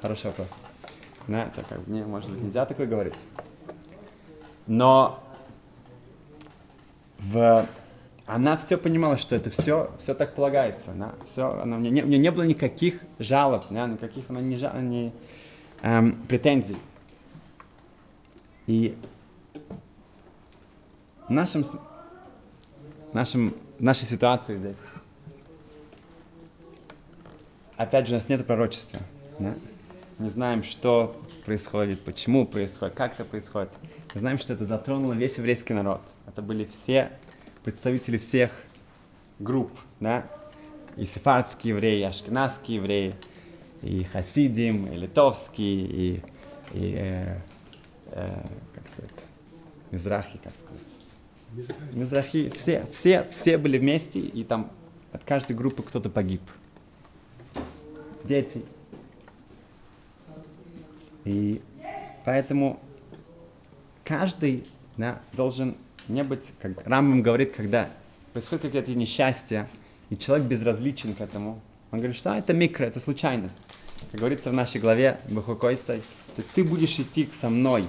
Хороший 0.00 0.26
вопрос. 0.26 0.48
Да, 1.26 1.44
это 1.44 1.62
как 1.68 1.80
бы, 1.82 1.92
не, 1.92 2.04
может 2.04 2.30
быть, 2.30 2.40
нельзя 2.40 2.64
такое 2.66 2.86
говорить. 2.86 3.14
Но 4.66 5.22
в 7.18 7.66
она 8.28 8.58
все 8.58 8.76
понимала, 8.76 9.16
что 9.16 9.34
это 9.34 9.48
все, 9.48 9.90
все 9.98 10.12
так 10.12 10.34
полагается. 10.34 10.90
Она, 10.90 11.14
все, 11.24 11.50
она, 11.62 11.76
у, 11.76 11.80
нее 11.80 11.90
не, 11.90 12.02
у 12.02 12.06
нее 12.06 12.18
не 12.18 12.30
было 12.30 12.42
никаких 12.42 13.00
жалоб, 13.18 13.64
да, 13.70 13.86
никаких 13.86 14.28
она 14.28 14.42
не, 14.42 14.58
жал, 14.58 14.78
не, 14.80 15.14
эм, 15.80 16.22
претензий. 16.28 16.76
И 18.66 18.98
в 21.26 21.30
нашем, 21.30 21.62
нашем, 23.14 23.54
нашей 23.78 24.04
ситуации 24.04 24.58
здесь, 24.58 24.84
опять 27.78 28.06
же, 28.06 28.12
у 28.12 28.16
нас 28.16 28.28
нет 28.28 28.46
пророчества. 28.46 29.00
Да? 29.38 29.54
Не 30.18 30.28
знаем, 30.28 30.64
что 30.64 31.16
происходит, 31.46 32.00
почему 32.00 32.46
происходит, 32.46 32.94
как 32.94 33.14
это 33.14 33.24
происходит. 33.24 33.70
Мы 34.14 34.20
знаем, 34.20 34.38
что 34.38 34.52
это 34.52 34.66
затронуло 34.66 35.14
весь 35.14 35.38
еврейский 35.38 35.72
народ. 35.72 36.02
Это 36.26 36.42
были 36.42 36.64
все 36.64 37.12
представители 37.64 38.18
всех 38.18 38.50
групп, 39.38 39.70
да, 40.00 40.26
и 40.96 41.06
сефардские 41.06 41.74
евреи, 41.74 42.00
и 42.00 42.02
ашкенадские 42.02 42.78
евреи, 42.78 43.14
и 43.82 44.02
хасидим, 44.04 44.86
и 44.86 44.96
литовские, 44.96 45.86
и, 45.86 46.22
и 46.72 46.94
э, 46.96 47.40
э, 48.06 48.46
как 48.74 48.88
сказать, 48.88 49.10
мизрахи, 49.92 50.40
как 50.42 50.52
сказать. 50.52 51.72
Мизрахи, 51.92 52.50
все, 52.50 52.86
все, 52.90 53.24
все 53.30 53.56
были 53.56 53.78
вместе, 53.78 54.18
и 54.18 54.42
там 54.42 54.72
от 55.12 55.22
каждой 55.24 55.54
группы 55.54 55.84
кто-то 55.84 56.10
погиб. 56.10 56.42
Дети. 58.28 58.62
И 61.24 61.62
поэтому 62.26 62.78
каждый 64.04 64.64
да, 64.98 65.22
должен 65.32 65.78
не 66.08 66.22
быть, 66.22 66.52
как 66.60 66.86
Рамбам 66.86 67.22
говорит, 67.22 67.52
когда 67.52 67.88
происходит 68.34 68.66
какое-то 68.66 68.94
несчастье, 68.94 69.66
и 70.10 70.16
человек 70.16 70.46
безразличен 70.46 71.14
к 71.14 71.22
этому, 71.22 71.58
он 71.90 72.00
говорит, 72.00 72.18
что 72.18 72.34
а, 72.34 72.38
это 72.38 72.52
микро, 72.52 72.84
это 72.84 73.00
случайность. 73.00 73.60
Как 74.10 74.20
говорится 74.20 74.50
в 74.50 74.54
нашей 74.54 74.78
главе 74.78 75.20
Бахукойсой, 75.30 76.02
ты 76.54 76.64
будешь 76.64 76.98
идти 76.98 77.30
со 77.32 77.48
мной, 77.48 77.86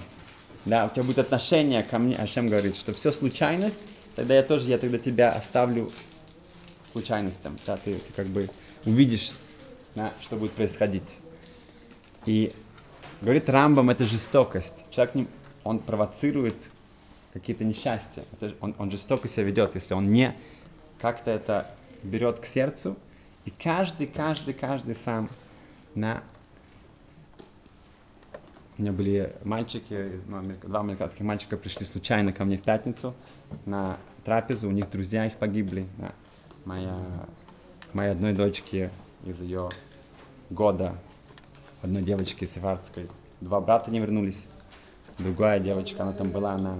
да, 0.63 0.85
у 0.85 0.89
тебя 0.89 1.03
будет 1.03 1.19
отношение 1.19 1.83
ко 1.83 1.99
мне, 1.99 2.15
Ашем 2.15 2.47
говорит, 2.47 2.77
что 2.77 2.93
все 2.93 3.11
случайность, 3.11 3.81
тогда 4.15 4.35
я 4.35 4.43
тоже, 4.43 4.69
я 4.69 4.77
тогда 4.77 4.99
тебя 4.99 5.31
оставлю 5.31 5.91
случайностям, 6.85 7.57
да, 7.67 7.75
ты, 7.75 7.95
ты 7.95 8.13
как 8.15 8.27
бы 8.27 8.49
увидишь, 8.85 9.33
да, 9.95 10.13
что 10.21 10.35
будет 10.35 10.51
происходить. 10.51 11.17
И 12.25 12.53
говорит 13.21 13.49
Рамбам, 13.49 13.89
это 13.89 14.05
жестокость. 14.05 14.85
Человек, 14.89 15.27
он 15.63 15.79
провоцирует 15.79 16.55
какие-то 17.33 17.63
несчастья. 17.63 18.23
Это, 18.33 18.53
он, 18.61 18.75
он 18.77 18.91
жестоко 18.91 19.27
себя 19.27 19.43
ведет, 19.43 19.75
если 19.75 19.93
он 19.93 20.11
не 20.11 20.35
как-то 20.99 21.31
это 21.31 21.67
берет 22.03 22.39
к 22.39 22.45
сердцу. 22.45 22.97
И 23.45 23.51
каждый, 23.51 24.07
каждый, 24.07 24.53
каждый 24.53 24.95
сам 24.95 25.29
на... 25.95 26.23
У 28.77 28.81
меня 28.81 28.93
были 28.93 29.35
мальчики, 29.43 30.21
два 30.63 30.79
американских 30.79 31.21
мальчика 31.21 31.57
пришли 31.57 31.85
случайно 31.85 32.31
ко 32.31 32.45
мне 32.45 32.57
в 32.57 32.61
пятницу 32.61 33.13
на 33.65 33.97
трапезу, 34.23 34.69
у 34.69 34.71
них 34.71 34.89
друзья 34.89 35.25
их 35.25 35.35
погибли. 35.37 35.87
Да. 35.97 36.13
Моя, 36.63 36.97
моей 37.93 38.11
одной 38.11 38.33
дочке 38.33 38.89
из 39.25 39.41
ее 39.41 39.69
года, 40.49 40.95
одной 41.81 42.01
девочки 42.01 42.45
сефардской, 42.45 43.09
два 43.41 43.59
брата 43.61 43.91
не 43.91 43.99
вернулись. 43.99 44.45
Другая 45.17 45.59
девочка, 45.59 46.03
она 46.03 46.13
там 46.13 46.31
была, 46.31 46.53
она 46.53 46.77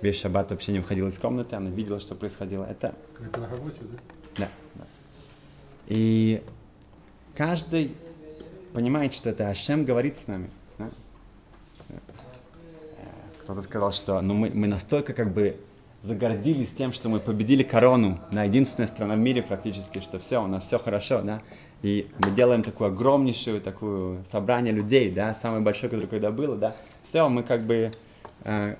весь 0.00 0.20
шаббат 0.20 0.50
вообще 0.50 0.72
не 0.72 0.78
выходила 0.78 1.08
из 1.08 1.18
комнаты, 1.18 1.56
она 1.56 1.70
видела, 1.70 1.98
что 1.98 2.14
происходило. 2.14 2.64
Это, 2.64 2.94
Это 3.20 3.40
на 3.40 3.48
работе, 3.48 3.80
да? 3.80 3.98
да, 4.36 4.48
да. 4.74 4.84
И 5.88 6.42
каждый 7.34 7.96
понимает, 8.72 9.14
что 9.14 9.30
это 9.30 9.48
Ашем 9.48 9.84
говорит 9.84 10.18
с 10.18 10.26
нами. 10.26 10.50
Да? 10.78 10.90
Кто-то 13.42 13.62
сказал, 13.62 13.90
что 13.92 14.20
ну, 14.20 14.34
мы, 14.34 14.50
мы 14.50 14.66
настолько 14.66 15.12
как 15.12 15.32
бы 15.32 15.60
загордились 16.04 16.70
тем, 16.70 16.92
что 16.92 17.08
мы 17.08 17.18
победили 17.18 17.62
корону 17.62 18.20
на 18.30 18.44
единственная 18.44 18.86
страна 18.86 19.14
в 19.14 19.18
мире 19.18 19.42
практически, 19.42 20.00
что 20.00 20.18
все, 20.18 20.42
у 20.42 20.46
нас 20.46 20.64
все 20.64 20.78
хорошо, 20.78 21.22
да, 21.22 21.42
и 21.82 22.10
мы 22.22 22.30
делаем 22.30 22.62
такую 22.62 22.88
огромнейшую 22.88 23.60
такую 23.60 24.24
собрание 24.26 24.72
людей, 24.72 25.10
да, 25.10 25.34
самое 25.34 25.62
большое, 25.62 25.90
которое 25.90 26.08
когда 26.08 26.30
было, 26.30 26.56
да, 26.56 26.76
все, 27.02 27.28
мы 27.28 27.42
как 27.42 27.64
бы 27.64 27.90
э, 28.44 28.76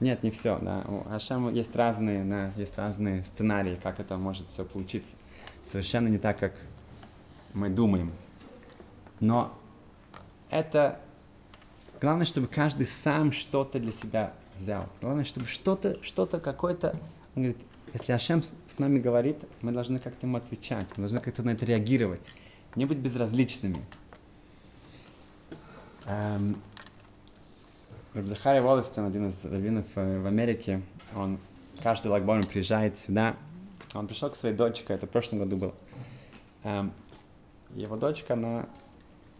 нет, 0.00 0.22
не 0.22 0.30
все. 0.30 0.58
Да. 0.60 0.84
У 0.86 1.08
Ашема 1.10 1.50
есть 1.50 1.74
разные, 1.74 2.24
да, 2.24 2.52
есть 2.56 2.76
разные 2.76 3.24
сценарии, 3.24 3.78
как 3.82 3.98
это 3.98 4.16
может 4.16 4.48
все 4.48 4.64
получиться. 4.64 5.16
Совершенно 5.64 6.08
не 6.08 6.18
так, 6.18 6.38
как 6.38 6.52
мы 7.54 7.70
думаем. 7.70 8.12
Но 9.20 9.52
это 10.50 11.00
главное, 12.00 12.26
чтобы 12.26 12.46
каждый 12.46 12.86
сам 12.86 13.32
что-то 13.32 13.78
для 13.80 13.92
себя 13.92 14.32
взял. 14.56 14.88
Главное, 15.00 15.24
чтобы 15.24 15.46
что-то, 15.46 16.02
что-то 16.02 16.40
какое-то... 16.40 16.98
Он 17.34 17.42
говорит, 17.42 17.58
если 17.92 18.12
Ашем 18.12 18.42
с 18.42 18.78
нами 18.78 18.98
говорит, 18.98 19.38
мы 19.62 19.72
должны 19.72 19.98
как-то 19.98 20.26
ему 20.26 20.36
отвечать, 20.36 20.86
мы 20.96 21.02
должны 21.02 21.20
как-то 21.20 21.42
на 21.42 21.50
это 21.50 21.64
реагировать, 21.64 22.20
не 22.74 22.84
быть 22.84 22.98
безразличными. 22.98 23.84
Эм, 26.04 26.60
Рабзахари 28.14 28.60
Волостин, 28.60 29.04
один 29.04 29.28
из 29.28 29.44
раввинов 29.44 29.86
э, 29.94 30.20
в 30.20 30.26
Америке, 30.26 30.82
он 31.14 31.38
каждый 31.82 32.08
лагбом 32.08 32.42
приезжает 32.42 32.98
сюда. 32.98 33.36
Он 33.94 34.06
пришел 34.06 34.30
к 34.30 34.36
своей 34.36 34.54
дочке, 34.54 34.94
это 34.94 35.06
в 35.06 35.10
прошлом 35.10 35.40
году 35.40 35.56
был. 35.56 35.74
Эм, 36.64 36.92
его 37.74 37.96
дочка, 37.96 38.34
она 38.34 38.66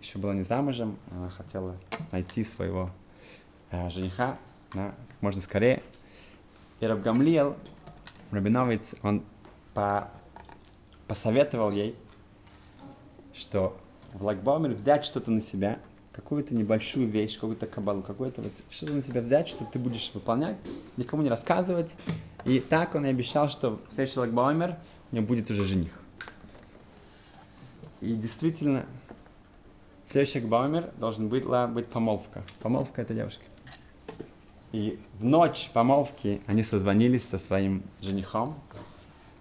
еще 0.01 0.19
была 0.19 0.35
не 0.35 0.43
замужем, 0.43 0.99
она 1.11 1.31
хотела 1.31 1.77
найти 2.13 2.45
своего 2.45 2.91
э, 3.71 3.91
жениха 3.91 4.39
да, 4.77 4.95
как 5.09 5.23
можно 5.23 5.41
скорее. 5.41 5.83
И 6.81 6.87
Рабгамлиел, 6.87 7.57
Рабиновец, 8.31 8.95
он 9.03 9.25
по, 9.75 10.11
посоветовал 11.09 11.71
ей, 11.71 11.97
что 13.35 13.77
в 14.13 14.23
Лагбаумер 14.23 14.73
взять 14.73 15.05
что-то 15.05 15.31
на 15.31 15.41
себя, 15.41 15.79
какую-то 16.13 16.55
небольшую 16.55 17.09
вещь, 17.09 17.35
какую-то 17.35 17.67
кабалу, 17.67 18.03
какую-то 18.03 18.43
вот 18.43 18.53
что-то 18.71 18.95
на 18.95 19.03
себя 19.03 19.21
взять, 19.21 19.49
что 19.49 19.65
ты 19.65 19.79
будешь 19.79 20.11
выполнять, 20.13 20.57
никому 20.97 21.23
не 21.23 21.29
рассказывать. 21.29 21.95
И 22.45 22.61
так 22.61 22.95
он 22.95 23.07
и 23.07 23.09
обещал, 23.09 23.49
что 23.49 23.81
в 23.89 23.93
следующий 23.93 24.21
Лагбаумер 24.21 24.77
у 25.11 25.17
него 25.17 25.27
будет 25.27 25.51
уже 25.51 25.65
жених. 25.65 25.93
И 28.01 28.15
действительно, 28.15 28.85
следующий 30.09 30.41
Лагбаумер 30.41 30.93
должен 30.99 31.29
быть, 31.29 31.45
быть 31.47 31.87
помолвка. 31.87 32.43
Помолвка 32.61 33.03
это 33.03 33.15
девушка. 33.15 33.43
И 34.77 34.99
в 35.15 35.25
ночь 35.25 35.71
помолвки 35.73 36.43
они 36.47 36.63
созвонились 36.63 37.27
со 37.27 37.39
своим 37.39 37.83
женихом. 38.03 38.63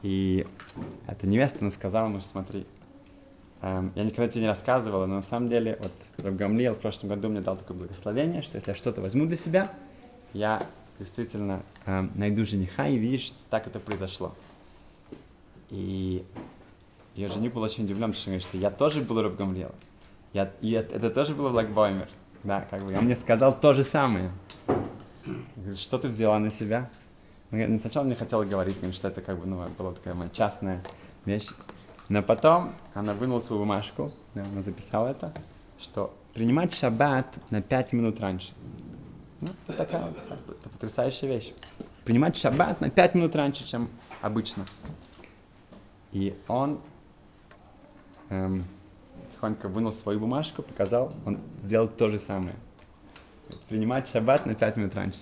И 0.01 0.47
эта 1.05 1.27
невеста 1.27 1.57
она 1.59 1.71
сказала, 1.71 2.07
ну 2.07 2.21
смотри, 2.21 2.65
эм, 3.61 3.91
я 3.97 4.05
никогда 4.05 4.29
тебе 4.29 4.43
не 4.43 4.47
рассказывала, 4.47 5.05
но 5.07 5.15
на 5.15 5.21
самом 5.21 5.49
деле, 5.49 5.77
вот 5.81 5.91
Рабгамлиел 6.23 6.75
в 6.75 6.79
прошлом 6.79 7.09
году 7.09 7.27
мне 7.27 7.41
дал 7.41 7.57
такое 7.57 7.75
благословение, 7.75 8.43
что 8.43 8.55
если 8.55 8.71
я 8.71 8.75
что-то 8.75 9.01
возьму 9.01 9.25
для 9.25 9.35
себя, 9.35 9.69
я 10.31 10.71
действительно 10.99 11.63
эм, 11.85 12.13
найду 12.15 12.45
жениха 12.45 12.87
и 12.87 12.95
видишь, 12.95 13.33
так 13.49 13.67
это 13.67 13.81
произошло. 13.81 14.33
И 15.69 16.25
ее 17.13 17.27
жених 17.27 17.53
был 17.53 17.63
очень 17.63 17.83
удивлен, 17.83 18.11
потому 18.11 18.21
что 18.21 18.29
говорит, 18.29 18.43
что 18.43 18.57
я 18.57 18.71
тоже 18.71 19.01
был 19.01 19.21
Рабгамлиел. 19.21 19.75
Я, 20.31 20.53
и 20.61 20.71
это, 20.71 20.95
это 20.95 21.09
тоже 21.09 21.35
было 21.35 21.49
Блэкбоймер. 21.49 22.07
Да, 22.43 22.61
как 22.61 22.85
бы 22.85 22.95
он 22.95 23.03
мне 23.03 23.15
сказал 23.15 23.59
то 23.59 23.73
же 23.73 23.83
самое. 23.83 24.31
Что 25.75 25.97
ты 25.97 26.07
взяла 26.07 26.39
на 26.39 26.51
себя? 26.51 26.89
Ну, 27.51 27.79
сначала 27.79 28.05
не 28.05 28.15
хотела 28.15 28.43
говорить, 28.43 28.75
говорит, 28.75 28.95
что 28.95 29.07
это 29.07 29.21
как 29.21 29.39
бы, 29.39 29.45
ну, 29.45 29.65
была 29.77 29.93
такая 29.93 30.13
моя 30.13 30.29
частная 30.29 30.81
вещь. 31.25 31.49
Но 32.09 32.21
потом 32.21 32.73
она 32.93 33.13
вынула 33.13 33.39
свою 33.39 33.63
бумажку, 33.63 34.11
она 34.35 34.61
записала 34.61 35.07
это, 35.07 35.33
что 35.79 36.15
принимать 36.33 36.73
шаббат 36.73 37.27
на 37.49 37.61
5 37.61 37.93
минут 37.93 38.19
раньше. 38.19 38.53
Ну, 39.41 39.49
это 39.67 39.77
такая 39.77 40.09
это 40.09 40.69
потрясающая 40.69 41.29
вещь. 41.29 41.53
Принимать 42.03 42.37
шаббат 42.37 42.81
на 42.81 42.89
5 42.89 43.15
минут 43.15 43.35
раньше, 43.35 43.65
чем 43.65 43.89
обычно. 44.21 44.65
И 46.11 46.35
он 46.47 46.79
эм, 48.29 48.65
тихонько 49.31 49.67
вынул 49.67 49.91
свою 49.91 50.19
бумажку, 50.19 50.61
показал, 50.61 51.13
он 51.25 51.39
сделал 51.63 51.87
то 51.87 52.09
же 52.09 52.19
самое 52.19 52.55
принимать 53.69 54.07
шаббат 54.07 54.45
на 54.45 54.55
5 54.55 54.77
минут 54.77 54.95
раньше. 54.95 55.21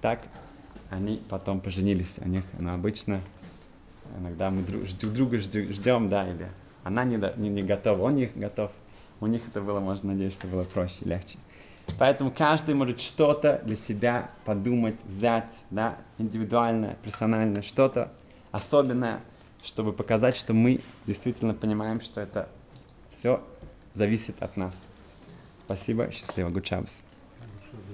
Так 0.00 0.20
они 0.90 1.22
потом 1.28 1.60
поженились. 1.60 2.14
У 2.18 2.28
них, 2.28 2.44
ну, 2.58 2.74
обычно, 2.74 3.20
иногда 4.18 4.50
мы 4.50 4.62
друг, 4.62 4.84
друг 4.84 5.12
друга 5.12 5.38
ждем, 5.38 6.08
да, 6.08 6.24
или 6.24 6.48
она 6.84 7.04
не, 7.04 7.16
не, 7.36 7.48
не 7.48 7.62
готова, 7.62 8.02
он 8.02 8.16
не 8.16 8.26
готов. 8.26 8.70
У 9.20 9.26
них 9.26 9.48
это 9.48 9.60
было, 9.60 9.80
можно 9.80 10.12
надеяться, 10.12 10.40
что 10.40 10.48
было 10.48 10.64
проще, 10.64 11.04
легче. 11.04 11.38
Поэтому 11.98 12.30
каждый 12.30 12.74
может 12.74 13.00
что-то 13.00 13.62
для 13.64 13.76
себя 13.76 14.30
подумать, 14.44 15.02
взять, 15.04 15.62
да, 15.70 15.96
индивидуальное, 16.18 16.96
персональное, 17.02 17.62
что-то 17.62 18.12
особенное, 18.52 19.20
чтобы 19.64 19.92
показать, 19.92 20.36
что 20.36 20.52
мы 20.52 20.80
действительно 21.06 21.54
понимаем, 21.54 22.00
что 22.00 22.20
это 22.20 22.48
все 23.08 23.42
зависит 23.94 24.42
от 24.42 24.56
нас. 24.56 24.86
Спасибо, 25.64 26.10
счастливо, 26.10 26.50
good 26.50 26.64